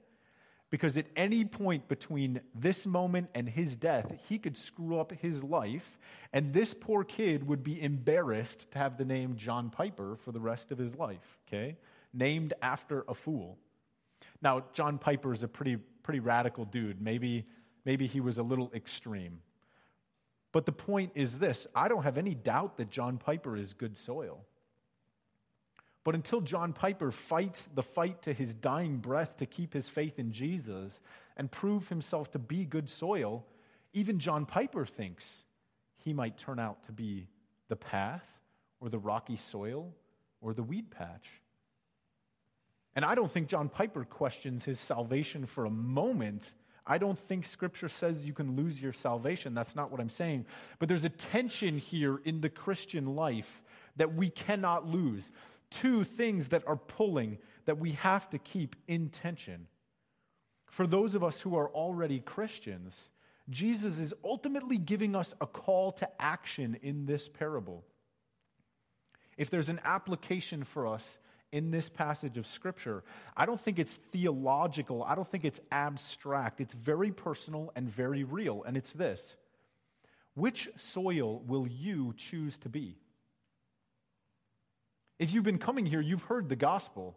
Because 0.74 0.96
at 0.98 1.06
any 1.14 1.44
point 1.44 1.86
between 1.86 2.40
this 2.52 2.84
moment 2.84 3.30
and 3.32 3.48
his 3.48 3.76
death, 3.76 4.12
he 4.28 4.38
could 4.40 4.56
screw 4.56 4.98
up 4.98 5.12
his 5.12 5.40
life, 5.40 6.00
and 6.32 6.52
this 6.52 6.74
poor 6.74 7.04
kid 7.04 7.46
would 7.46 7.62
be 7.62 7.80
embarrassed 7.80 8.72
to 8.72 8.78
have 8.78 8.98
the 8.98 9.04
name 9.04 9.36
John 9.36 9.70
Piper 9.70 10.16
for 10.16 10.32
the 10.32 10.40
rest 10.40 10.72
of 10.72 10.78
his 10.78 10.96
life, 10.96 11.38
okay? 11.46 11.76
Named 12.12 12.54
after 12.60 13.04
a 13.06 13.14
fool. 13.14 13.56
Now, 14.42 14.64
John 14.72 14.98
Piper 14.98 15.32
is 15.32 15.44
a 15.44 15.48
pretty, 15.48 15.76
pretty 15.76 16.18
radical 16.18 16.64
dude. 16.64 17.00
Maybe, 17.00 17.46
maybe 17.84 18.08
he 18.08 18.20
was 18.20 18.38
a 18.38 18.42
little 18.42 18.72
extreme. 18.74 19.42
But 20.50 20.66
the 20.66 20.72
point 20.72 21.12
is 21.14 21.38
this 21.38 21.68
I 21.72 21.86
don't 21.86 22.02
have 22.02 22.18
any 22.18 22.34
doubt 22.34 22.78
that 22.78 22.90
John 22.90 23.16
Piper 23.16 23.56
is 23.56 23.74
good 23.74 23.96
soil. 23.96 24.44
But 26.04 26.14
until 26.14 26.42
John 26.42 26.74
Piper 26.74 27.10
fights 27.10 27.68
the 27.74 27.82
fight 27.82 28.22
to 28.22 28.34
his 28.34 28.54
dying 28.54 28.98
breath 28.98 29.38
to 29.38 29.46
keep 29.46 29.72
his 29.72 29.88
faith 29.88 30.18
in 30.18 30.32
Jesus 30.32 31.00
and 31.36 31.50
prove 31.50 31.88
himself 31.88 32.30
to 32.32 32.38
be 32.38 32.66
good 32.66 32.90
soil, 32.90 33.44
even 33.94 34.18
John 34.18 34.44
Piper 34.44 34.84
thinks 34.84 35.42
he 35.96 36.12
might 36.12 36.36
turn 36.36 36.58
out 36.58 36.84
to 36.84 36.92
be 36.92 37.26
the 37.68 37.76
path 37.76 38.24
or 38.80 38.90
the 38.90 38.98
rocky 38.98 39.36
soil 39.36 39.94
or 40.42 40.52
the 40.52 40.62
weed 40.62 40.90
patch. 40.90 41.26
And 42.94 43.04
I 43.04 43.14
don't 43.14 43.30
think 43.30 43.48
John 43.48 43.70
Piper 43.70 44.04
questions 44.04 44.64
his 44.64 44.78
salvation 44.78 45.46
for 45.46 45.64
a 45.64 45.70
moment. 45.70 46.52
I 46.86 46.98
don't 46.98 47.18
think 47.18 47.46
scripture 47.46 47.88
says 47.88 48.24
you 48.24 48.34
can 48.34 48.56
lose 48.56 48.80
your 48.80 48.92
salvation. 48.92 49.54
That's 49.54 49.74
not 49.74 49.90
what 49.90 50.00
I'm 50.00 50.10
saying. 50.10 50.44
But 50.78 50.88
there's 50.88 51.04
a 51.04 51.08
tension 51.08 51.78
here 51.78 52.20
in 52.24 52.42
the 52.42 52.50
Christian 52.50 53.16
life 53.16 53.62
that 53.96 54.14
we 54.14 54.28
cannot 54.28 54.86
lose 54.86 55.30
two 55.74 56.04
things 56.04 56.48
that 56.48 56.66
are 56.66 56.76
pulling 56.76 57.38
that 57.64 57.78
we 57.78 57.92
have 57.92 58.28
to 58.30 58.38
keep 58.38 58.76
in 58.86 59.08
tension. 59.08 59.66
For 60.66 60.86
those 60.86 61.14
of 61.14 61.24
us 61.24 61.40
who 61.40 61.56
are 61.56 61.68
already 61.68 62.20
Christians, 62.20 63.08
Jesus 63.50 63.98
is 63.98 64.14
ultimately 64.24 64.78
giving 64.78 65.14
us 65.14 65.34
a 65.40 65.46
call 65.46 65.92
to 65.92 66.08
action 66.20 66.78
in 66.82 67.06
this 67.06 67.28
parable. 67.28 67.84
If 69.36 69.50
there's 69.50 69.68
an 69.68 69.80
application 69.84 70.64
for 70.64 70.86
us 70.86 71.18
in 71.52 71.70
this 71.70 71.88
passage 71.88 72.38
of 72.38 72.46
Scripture, 72.46 73.02
I 73.36 73.46
don't 73.46 73.60
think 73.60 73.78
it's 73.78 73.96
theological, 73.96 75.02
I 75.04 75.14
don't 75.14 75.28
think 75.28 75.44
it's 75.44 75.60
abstract. 75.70 76.60
It's 76.60 76.74
very 76.74 77.10
personal 77.10 77.72
and 77.76 77.88
very 77.88 78.24
real, 78.24 78.62
and 78.64 78.76
it's 78.76 78.92
this 78.92 79.34
Which 80.34 80.68
soil 80.76 81.40
will 81.46 81.66
you 81.66 82.14
choose 82.16 82.58
to 82.60 82.68
be? 82.68 82.96
If 85.18 85.32
you've 85.32 85.44
been 85.44 85.58
coming 85.58 85.86
here, 85.86 86.00
you've 86.00 86.22
heard 86.22 86.48
the 86.48 86.56
gospel. 86.56 87.16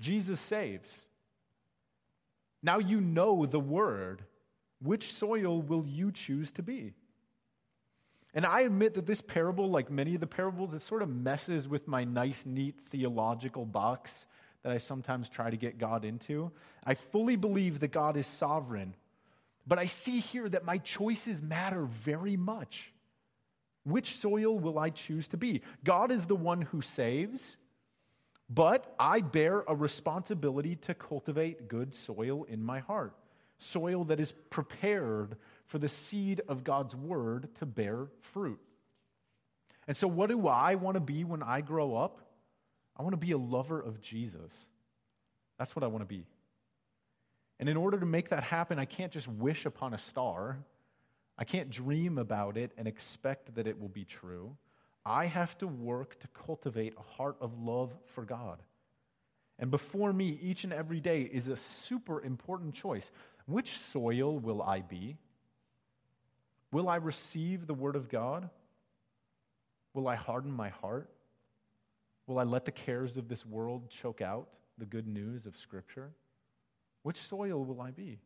Jesus 0.00 0.40
saves. 0.40 1.06
Now 2.62 2.78
you 2.78 3.00
know 3.00 3.46
the 3.46 3.60
word. 3.60 4.24
Which 4.82 5.12
soil 5.12 5.62
will 5.62 5.86
you 5.86 6.12
choose 6.12 6.52
to 6.52 6.62
be? 6.62 6.92
And 8.34 8.44
I 8.44 8.62
admit 8.62 8.94
that 8.94 9.06
this 9.06 9.20
parable, 9.20 9.70
like 9.70 9.90
many 9.90 10.14
of 10.14 10.20
the 10.20 10.26
parables, 10.26 10.74
it 10.74 10.82
sort 10.82 11.02
of 11.02 11.08
messes 11.08 11.68
with 11.68 11.86
my 11.86 12.04
nice, 12.04 12.44
neat 12.44 12.74
theological 12.90 13.64
box 13.64 14.26
that 14.62 14.72
I 14.72 14.78
sometimes 14.78 15.28
try 15.28 15.50
to 15.50 15.56
get 15.56 15.78
God 15.78 16.04
into. 16.04 16.50
I 16.84 16.94
fully 16.94 17.36
believe 17.36 17.80
that 17.80 17.92
God 17.92 18.16
is 18.16 18.26
sovereign, 18.26 18.94
but 19.66 19.78
I 19.78 19.86
see 19.86 20.18
here 20.18 20.48
that 20.48 20.64
my 20.64 20.78
choices 20.78 21.40
matter 21.40 21.84
very 21.84 22.36
much. 22.36 22.92
Which 23.84 24.18
soil 24.18 24.58
will 24.58 24.78
I 24.78 24.90
choose 24.90 25.28
to 25.28 25.36
be? 25.36 25.62
God 25.84 26.10
is 26.10 26.26
the 26.26 26.36
one 26.36 26.62
who 26.62 26.80
saves, 26.80 27.56
but 28.48 28.94
I 28.98 29.20
bear 29.20 29.62
a 29.68 29.74
responsibility 29.74 30.76
to 30.76 30.94
cultivate 30.94 31.68
good 31.68 31.94
soil 31.94 32.44
in 32.44 32.62
my 32.62 32.80
heart, 32.80 33.14
soil 33.58 34.04
that 34.04 34.20
is 34.20 34.32
prepared 34.50 35.36
for 35.66 35.78
the 35.78 35.88
seed 35.88 36.40
of 36.48 36.64
God's 36.64 36.94
word 36.94 37.48
to 37.58 37.66
bear 37.66 38.08
fruit. 38.20 38.60
And 39.86 39.96
so, 39.96 40.08
what 40.08 40.30
do 40.30 40.48
I 40.48 40.76
want 40.76 40.94
to 40.94 41.00
be 41.00 41.24
when 41.24 41.42
I 41.42 41.60
grow 41.60 41.94
up? 41.94 42.20
I 42.96 43.02
want 43.02 43.12
to 43.12 43.18
be 43.18 43.32
a 43.32 43.38
lover 43.38 43.80
of 43.80 44.00
Jesus. 44.00 44.66
That's 45.58 45.76
what 45.76 45.82
I 45.82 45.88
want 45.88 46.02
to 46.02 46.06
be. 46.06 46.26
And 47.60 47.68
in 47.68 47.76
order 47.76 47.98
to 47.98 48.06
make 48.06 48.30
that 48.30 48.42
happen, 48.42 48.78
I 48.78 48.84
can't 48.84 49.12
just 49.12 49.28
wish 49.28 49.66
upon 49.66 49.94
a 49.94 49.98
star. 49.98 50.58
I 51.36 51.44
can't 51.44 51.70
dream 51.70 52.18
about 52.18 52.56
it 52.56 52.72
and 52.76 52.86
expect 52.86 53.54
that 53.56 53.66
it 53.66 53.80
will 53.80 53.88
be 53.88 54.04
true. 54.04 54.56
I 55.04 55.26
have 55.26 55.58
to 55.58 55.66
work 55.66 56.18
to 56.20 56.28
cultivate 56.28 56.94
a 56.96 57.16
heart 57.16 57.36
of 57.40 57.58
love 57.58 57.92
for 58.14 58.24
God. 58.24 58.62
And 59.58 59.70
before 59.70 60.12
me, 60.12 60.38
each 60.42 60.64
and 60.64 60.72
every 60.72 61.00
day, 61.00 61.22
is 61.22 61.48
a 61.48 61.56
super 61.56 62.22
important 62.22 62.74
choice. 62.74 63.10
Which 63.46 63.78
soil 63.78 64.38
will 64.38 64.62
I 64.62 64.80
be? 64.80 65.16
Will 66.72 66.88
I 66.88 66.96
receive 66.96 67.66
the 67.66 67.74
Word 67.74 67.94
of 67.94 68.08
God? 68.08 68.48
Will 69.92 70.08
I 70.08 70.16
harden 70.16 70.50
my 70.50 70.70
heart? 70.70 71.08
Will 72.26 72.38
I 72.38 72.44
let 72.44 72.64
the 72.64 72.72
cares 72.72 73.16
of 73.16 73.28
this 73.28 73.44
world 73.44 73.90
choke 73.90 74.20
out 74.20 74.48
the 74.78 74.86
good 74.86 75.06
news 75.06 75.46
of 75.46 75.56
Scripture? 75.56 76.10
Which 77.02 77.18
soil 77.18 77.64
will 77.64 77.80
I 77.80 77.90
be? 77.90 78.18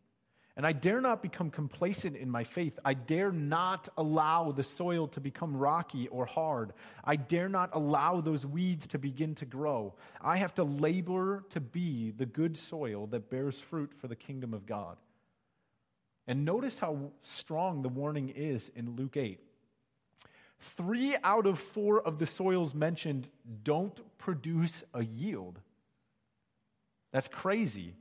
And 0.58 0.66
I 0.66 0.72
dare 0.72 1.00
not 1.00 1.22
become 1.22 1.50
complacent 1.50 2.16
in 2.16 2.28
my 2.28 2.42
faith. 2.42 2.80
I 2.84 2.94
dare 2.94 3.30
not 3.30 3.88
allow 3.96 4.50
the 4.50 4.64
soil 4.64 5.06
to 5.08 5.20
become 5.20 5.56
rocky 5.56 6.08
or 6.08 6.26
hard. 6.26 6.72
I 7.04 7.14
dare 7.14 7.48
not 7.48 7.70
allow 7.74 8.20
those 8.20 8.44
weeds 8.44 8.88
to 8.88 8.98
begin 8.98 9.36
to 9.36 9.46
grow. 9.46 9.94
I 10.20 10.36
have 10.38 10.56
to 10.56 10.64
labor 10.64 11.44
to 11.50 11.60
be 11.60 12.10
the 12.10 12.26
good 12.26 12.58
soil 12.58 13.06
that 13.06 13.30
bears 13.30 13.60
fruit 13.60 13.92
for 14.00 14.08
the 14.08 14.16
kingdom 14.16 14.52
of 14.52 14.66
God. 14.66 14.96
And 16.26 16.44
notice 16.44 16.80
how 16.80 17.12
strong 17.22 17.82
the 17.82 17.88
warning 17.88 18.28
is 18.28 18.68
in 18.74 18.96
Luke 18.96 19.16
8. 19.16 19.38
Three 20.58 21.14
out 21.22 21.46
of 21.46 21.60
four 21.60 22.00
of 22.02 22.18
the 22.18 22.26
soils 22.26 22.74
mentioned 22.74 23.28
don't 23.62 24.00
produce 24.18 24.82
a 24.92 25.04
yield. 25.04 25.60
That's 27.12 27.28
crazy. 27.28 27.94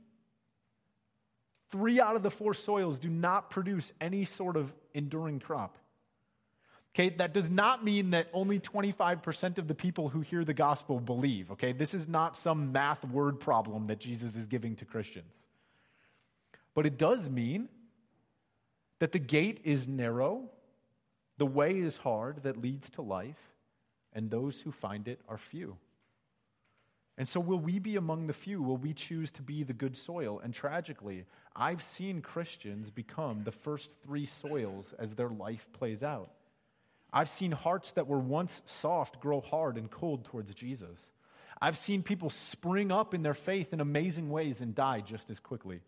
Three 1.70 2.00
out 2.00 2.16
of 2.16 2.22
the 2.22 2.30
four 2.30 2.54
soils 2.54 2.98
do 2.98 3.08
not 3.08 3.50
produce 3.50 3.92
any 4.00 4.24
sort 4.24 4.56
of 4.56 4.72
enduring 4.94 5.40
crop. 5.40 5.76
Okay, 6.94 7.10
that 7.10 7.32
does 7.32 7.50
not 7.50 7.84
mean 7.84 8.10
that 8.10 8.28
only 8.32 8.58
25% 8.58 9.58
of 9.58 9.68
the 9.68 9.74
people 9.74 10.08
who 10.08 10.20
hear 10.20 10.44
the 10.44 10.54
gospel 10.54 10.98
believe. 10.98 11.50
Okay, 11.52 11.72
this 11.72 11.94
is 11.94 12.08
not 12.08 12.36
some 12.36 12.72
math 12.72 13.04
word 13.04 13.38
problem 13.38 13.86
that 13.86 14.00
Jesus 14.00 14.34
is 14.34 14.46
giving 14.46 14.74
to 14.76 14.84
Christians. 14.84 15.32
But 16.74 16.86
it 16.86 16.98
does 16.98 17.28
mean 17.28 17.68
that 18.98 19.12
the 19.12 19.18
gate 19.18 19.60
is 19.64 19.86
narrow, 19.86 20.50
the 21.36 21.46
way 21.46 21.78
is 21.78 21.96
hard 21.96 22.42
that 22.42 22.60
leads 22.60 22.90
to 22.90 23.02
life, 23.02 23.52
and 24.12 24.30
those 24.30 24.60
who 24.60 24.72
find 24.72 25.06
it 25.06 25.20
are 25.28 25.38
few. 25.38 25.76
And 27.18 27.26
so, 27.26 27.40
will 27.40 27.58
we 27.58 27.80
be 27.80 27.96
among 27.96 28.28
the 28.28 28.32
few? 28.32 28.62
Will 28.62 28.76
we 28.76 28.94
choose 28.94 29.32
to 29.32 29.42
be 29.42 29.64
the 29.64 29.72
good 29.72 29.98
soil? 29.98 30.40
And 30.42 30.54
tragically, 30.54 31.24
I've 31.54 31.82
seen 31.82 32.22
Christians 32.22 32.90
become 32.90 33.42
the 33.42 33.50
first 33.50 33.90
three 34.04 34.24
soils 34.24 34.94
as 35.00 35.16
their 35.16 35.28
life 35.28 35.66
plays 35.72 36.04
out. 36.04 36.30
I've 37.12 37.28
seen 37.28 37.50
hearts 37.50 37.92
that 37.92 38.06
were 38.06 38.20
once 38.20 38.62
soft 38.66 39.20
grow 39.20 39.40
hard 39.40 39.76
and 39.76 39.90
cold 39.90 40.26
towards 40.26 40.54
Jesus. 40.54 40.98
I've 41.60 41.76
seen 41.76 42.04
people 42.04 42.30
spring 42.30 42.92
up 42.92 43.14
in 43.14 43.24
their 43.24 43.34
faith 43.34 43.72
in 43.72 43.80
amazing 43.80 44.30
ways 44.30 44.60
and 44.60 44.72
die 44.72 45.00
just 45.00 45.28
as 45.28 45.40
quickly. 45.40 45.80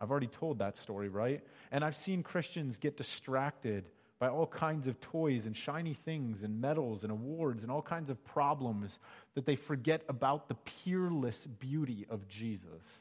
I've 0.00 0.10
already 0.10 0.26
told 0.26 0.58
that 0.58 0.78
story, 0.78 1.08
right? 1.08 1.42
And 1.70 1.84
I've 1.84 1.96
seen 1.96 2.24
Christians 2.24 2.78
get 2.78 2.96
distracted 2.96 3.84
by 4.18 4.28
all 4.28 4.46
kinds 4.46 4.88
of 4.88 5.00
toys 5.00 5.46
and 5.46 5.56
shiny 5.56 5.94
things 5.94 6.42
and 6.42 6.60
medals 6.60 7.04
and 7.04 7.12
awards 7.12 7.62
and 7.62 7.70
all 7.70 7.82
kinds 7.82 8.10
of 8.10 8.24
problems 8.24 8.98
that 9.38 9.46
they 9.46 9.56
forget 9.56 10.02
about 10.08 10.48
the 10.48 10.54
peerless 10.54 11.46
beauty 11.46 12.04
of 12.10 12.28
Jesus. 12.28 13.00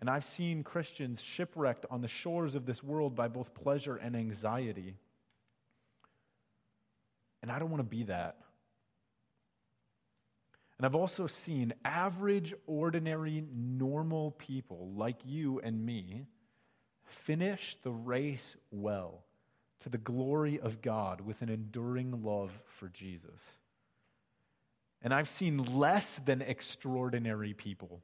And 0.00 0.10
I've 0.10 0.24
seen 0.24 0.62
Christians 0.62 1.22
shipwrecked 1.22 1.86
on 1.90 2.02
the 2.02 2.08
shores 2.08 2.54
of 2.54 2.66
this 2.66 2.82
world 2.82 3.14
by 3.14 3.28
both 3.28 3.54
pleasure 3.54 3.96
and 3.96 4.14
anxiety. 4.14 4.96
And 7.40 7.50
I 7.50 7.58
don't 7.58 7.70
want 7.70 7.80
to 7.80 7.88
be 7.88 8.02
that. 8.04 8.36
And 10.76 10.84
I've 10.84 10.94
also 10.94 11.26
seen 11.26 11.72
average, 11.84 12.52
ordinary, 12.66 13.42
normal 13.54 14.32
people 14.32 14.92
like 14.94 15.16
you 15.24 15.60
and 15.60 15.86
me 15.86 16.26
Finish 17.06 17.76
the 17.82 17.90
race 17.90 18.56
well 18.70 19.24
to 19.80 19.88
the 19.88 19.98
glory 19.98 20.58
of 20.58 20.82
God 20.82 21.20
with 21.20 21.42
an 21.42 21.48
enduring 21.48 22.22
love 22.24 22.50
for 22.66 22.88
Jesus. 22.88 23.58
And 25.02 25.14
I've 25.14 25.28
seen 25.28 25.58
less 25.78 26.18
than 26.18 26.42
extraordinary 26.42 27.54
people 27.54 28.02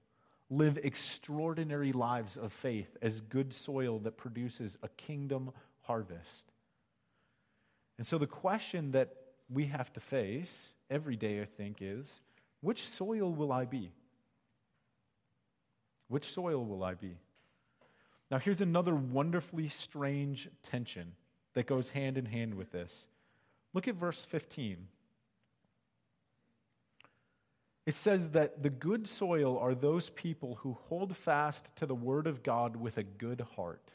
live 0.52 0.78
extraordinary 0.83 1.92
lives 1.92 2.37
of 2.37 2.52
faith 2.52 2.96
as 3.00 3.22
good 3.22 3.55
soil 3.55 3.98
that 4.00 4.18
produces 4.18 4.76
a 4.83 4.88
kingdom 4.88 5.50
harvest. 5.81 6.52
And 7.96 8.07
so 8.07 8.18
the 8.18 8.26
question 8.26 8.92
that 8.92 9.14
we 9.48 9.66
have 9.66 9.92
to 9.94 10.00
face 10.00 10.74
every 10.90 11.16
day, 11.16 11.40
I 11.40 11.46
think, 11.46 11.78
is 11.81 12.20
which 12.61 12.87
soil 12.87 13.33
will 13.33 13.50
I 13.50 13.64
be? 13.64 13.90
Which 16.09 16.31
soil 16.31 16.64
will 16.64 16.85
I 16.85 16.94
be? 16.94 17.16
Now, 18.31 18.38
here's 18.38 18.61
another 18.61 18.94
wonderfully 18.94 19.68
strange 19.68 20.48
tension 20.70 21.12
that 21.55 21.66
goes 21.66 21.90
hand 21.90 22.18
in 22.18 22.26
hand 22.26 22.55
with 22.55 22.72
this. 22.72 23.07
Look 23.74 23.88
at 23.88 23.94
verse 23.94 24.24
15. 24.24 24.88
It 27.85 27.95
says 27.95 28.31
that 28.31 28.62
the 28.62 28.71
good 28.71 29.09
soil 29.09 29.59
are 29.59 29.75
those 29.75 30.11
people 30.11 30.57
who 30.57 30.79
hold 30.88 31.16
fast 31.16 31.75
to 31.77 31.87
the 31.87 31.95
word 31.95 32.27
of 32.27 32.42
God 32.42 32.77
with 32.77 32.97
a 32.97 33.03
good 33.03 33.40
heart. 33.57 33.90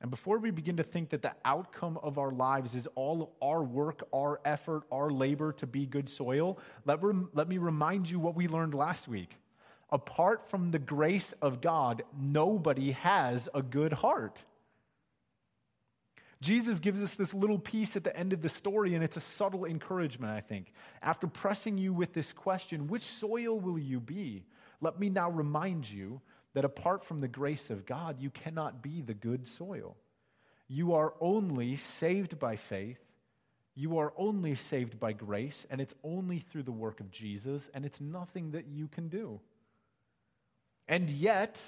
And 0.00 0.10
before 0.10 0.38
we 0.38 0.50
begin 0.50 0.76
to 0.76 0.82
think 0.82 1.10
that 1.10 1.22
the 1.22 1.34
outcome 1.44 1.98
of 2.02 2.18
our 2.18 2.30
lives 2.30 2.74
is 2.74 2.86
all 2.94 3.34
our 3.40 3.62
work, 3.62 4.06
our 4.12 4.40
effort, 4.44 4.82
our 4.92 5.10
labor 5.10 5.52
to 5.54 5.66
be 5.66 5.86
good 5.86 6.10
soil, 6.10 6.58
let, 6.84 7.02
rem- 7.02 7.30
let 7.32 7.48
me 7.48 7.58
remind 7.58 8.10
you 8.10 8.18
what 8.18 8.36
we 8.36 8.46
learned 8.46 8.74
last 8.74 9.08
week 9.08 9.38
apart 9.94 10.50
from 10.50 10.72
the 10.72 10.78
grace 10.78 11.32
of 11.40 11.60
God, 11.60 12.02
nobody 12.18 12.90
has 12.90 13.48
a 13.54 13.62
good 13.62 13.92
heart. 13.92 14.42
Jesus 16.44 16.78
gives 16.78 17.02
us 17.02 17.14
this 17.14 17.32
little 17.32 17.58
piece 17.58 17.96
at 17.96 18.04
the 18.04 18.14
end 18.14 18.34
of 18.34 18.42
the 18.42 18.50
story, 18.50 18.94
and 18.94 19.02
it's 19.02 19.16
a 19.16 19.20
subtle 19.20 19.64
encouragement, 19.64 20.30
I 20.30 20.40
think. 20.40 20.72
After 21.02 21.26
pressing 21.26 21.78
you 21.78 21.94
with 21.94 22.12
this 22.12 22.32
question, 22.34 22.86
which 22.86 23.04
soil 23.04 23.58
will 23.58 23.78
you 23.78 23.98
be? 23.98 24.44
Let 24.82 25.00
me 25.00 25.08
now 25.08 25.30
remind 25.30 25.90
you 25.90 26.20
that 26.52 26.66
apart 26.66 27.02
from 27.02 27.20
the 27.20 27.28
grace 27.28 27.70
of 27.70 27.86
God, 27.86 28.20
you 28.20 28.28
cannot 28.28 28.82
be 28.82 29.00
the 29.00 29.14
good 29.14 29.48
soil. 29.48 29.96
You 30.68 30.92
are 30.92 31.14
only 31.18 31.78
saved 31.78 32.38
by 32.38 32.56
faith. 32.56 33.00
You 33.74 33.98
are 33.98 34.12
only 34.18 34.54
saved 34.54 35.00
by 35.00 35.14
grace, 35.14 35.66
and 35.70 35.80
it's 35.80 35.94
only 36.04 36.40
through 36.40 36.64
the 36.64 36.72
work 36.72 37.00
of 37.00 37.10
Jesus, 37.10 37.70
and 37.72 37.86
it's 37.86 38.02
nothing 38.02 38.50
that 38.50 38.66
you 38.66 38.86
can 38.88 39.08
do. 39.08 39.40
And 40.86 41.08
yet, 41.08 41.62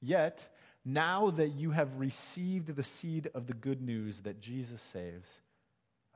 yet, 0.00 0.48
now 0.84 1.30
that 1.30 1.48
you 1.50 1.70
have 1.70 1.98
received 1.98 2.74
the 2.74 2.84
seed 2.84 3.30
of 3.34 3.46
the 3.46 3.54
good 3.54 3.82
news 3.82 4.20
that 4.20 4.40
Jesus 4.40 4.80
saves, 4.80 5.28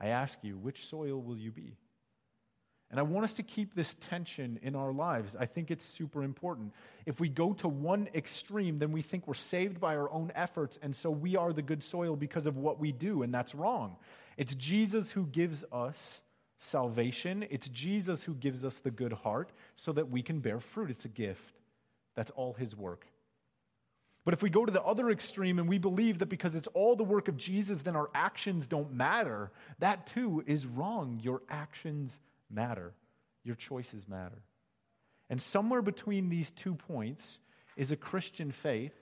I 0.01 0.09
ask 0.09 0.39
you, 0.43 0.57
which 0.57 0.87
soil 0.87 1.21
will 1.21 1.37
you 1.37 1.51
be? 1.51 1.77
And 2.91 3.01
I 3.01 3.05
want 3.05 3.25
us 3.25 3.35
to 3.35 3.43
keep 3.43 3.75
this 3.75 3.95
tension 3.95 4.61
in 4.63 4.77
our 4.77 4.93
lives. 4.93 5.35
I 5.35 5.47
think 5.47 5.71
it's 5.71 5.85
super 5.85 6.23
important. 6.23 6.75
If 7.07 7.21
we 7.21 7.31
go 7.31 7.55
to 7.55 7.69
one 7.69 8.09
extreme, 8.15 8.79
then 8.79 8.93
we 8.93 9.01
think 9.01 9.27
we're 9.27 9.35
saved 9.35 9.81
by 9.81 9.97
our 9.97 10.11
own 10.13 10.31
efforts, 10.35 10.79
and 10.83 10.95
so 10.95 11.11
we 11.11 11.35
are 11.35 11.55
the 11.55 11.63
good 11.63 11.83
soil 11.83 12.17
because 12.17 12.45
of 12.45 12.59
what 12.59 12.79
we 12.79 12.93
do, 12.93 13.23
and 13.23 13.33
that's 13.33 13.55
wrong. 13.55 13.97
It's 14.37 14.55
Jesus 14.55 15.11
who 15.11 15.25
gives 15.27 15.65
us 15.73 16.21
salvation, 16.59 17.47
it's 17.51 17.69
Jesus 17.71 18.23
who 18.25 18.35
gives 18.35 18.63
us 18.63 18.77
the 18.77 18.91
good 18.91 19.13
heart 19.13 19.51
so 19.77 19.93
that 19.93 20.11
we 20.11 20.23
can 20.23 20.41
bear 20.41 20.61
fruit. 20.61 20.91
It's 20.91 21.07
a 21.07 21.09
gift. 21.09 21.61
That's 22.15 22.31
all 22.33 22.53
his 22.53 22.77
work. 22.77 23.07
But 24.25 24.35
if 24.35 24.43
we 24.43 24.51
go 24.51 24.65
to 24.65 24.73
the 24.73 24.83
other 24.83 25.11
extreme 25.11 25.59
and 25.59 25.69
we 25.69 25.79
believe 25.79 26.21
that 26.21 26.29
because 26.29 26.55
it's 26.55 26.69
all 26.75 26.95
the 26.95 27.03
work 27.03 27.27
of 27.27 27.37
Jesus, 27.37 27.83
then 27.83 27.97
our 27.97 28.09
actions 28.15 28.69
don't 28.69 28.93
matter, 28.93 29.51
that 29.81 30.07
too 30.07 30.45
is 30.47 30.67
wrong. 30.67 31.19
Your 31.23 31.43
actions 31.49 32.19
matter, 32.49 32.93
your 33.43 33.57
choices 33.57 34.07
matter. 34.07 34.43
And 35.29 35.43
somewhere 35.43 35.83
between 35.83 36.29
these 36.29 36.51
two 36.51 36.75
points 36.75 37.39
is 37.77 37.91
a 37.91 37.97
Christian 37.97 38.53
faith 38.53 38.95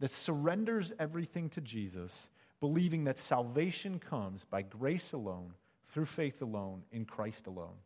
that 0.00 0.12
surrenders 0.12 0.92
everything 0.98 1.50
to 1.50 1.60
Jesus, 1.60 2.28
believing 2.60 3.04
that 3.04 3.18
salvation 3.18 3.98
comes 3.98 4.44
by 4.44 4.62
grace 4.62 5.12
alone, 5.12 5.52
through 5.90 6.06
faith 6.06 6.40
alone, 6.40 6.82
in 6.92 7.04
Christ 7.04 7.46
alone. 7.46 7.76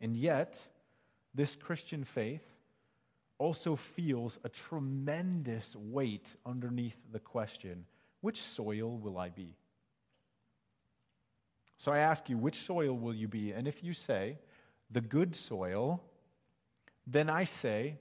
And 0.00 0.16
yet, 0.16 0.62
this 1.34 1.54
Christian 1.54 2.04
faith 2.04 2.53
also 3.44 3.76
feels 3.76 4.38
a 4.42 4.48
tremendous 4.48 5.76
weight 5.76 6.34
underneath 6.46 6.96
the 7.12 7.18
question 7.18 7.84
which 8.22 8.40
soil 8.40 8.96
will 8.96 9.18
I 9.18 9.28
be? 9.28 9.54
So 11.76 11.92
I 11.92 11.98
ask 11.98 12.30
you, 12.30 12.38
which 12.38 12.62
soil 12.62 12.96
will 12.96 13.14
you 13.14 13.28
be? 13.28 13.52
And 13.52 13.68
if 13.68 13.84
you 13.84 13.92
say, 13.92 14.38
the 14.90 15.02
good 15.02 15.36
soil, 15.36 16.02
then 17.06 17.28
I 17.28 17.44
say, 17.44 17.98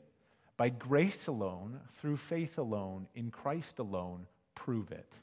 by 0.56 0.69
grace 0.69 1.27
alone, 1.27 1.82
through 1.95 2.15
faith 2.15 2.58
alone, 2.58 3.08
in 3.13 3.29
Christ 3.29 3.79
alone, 3.79 4.27
prove 4.56 4.93
it. 4.93 5.13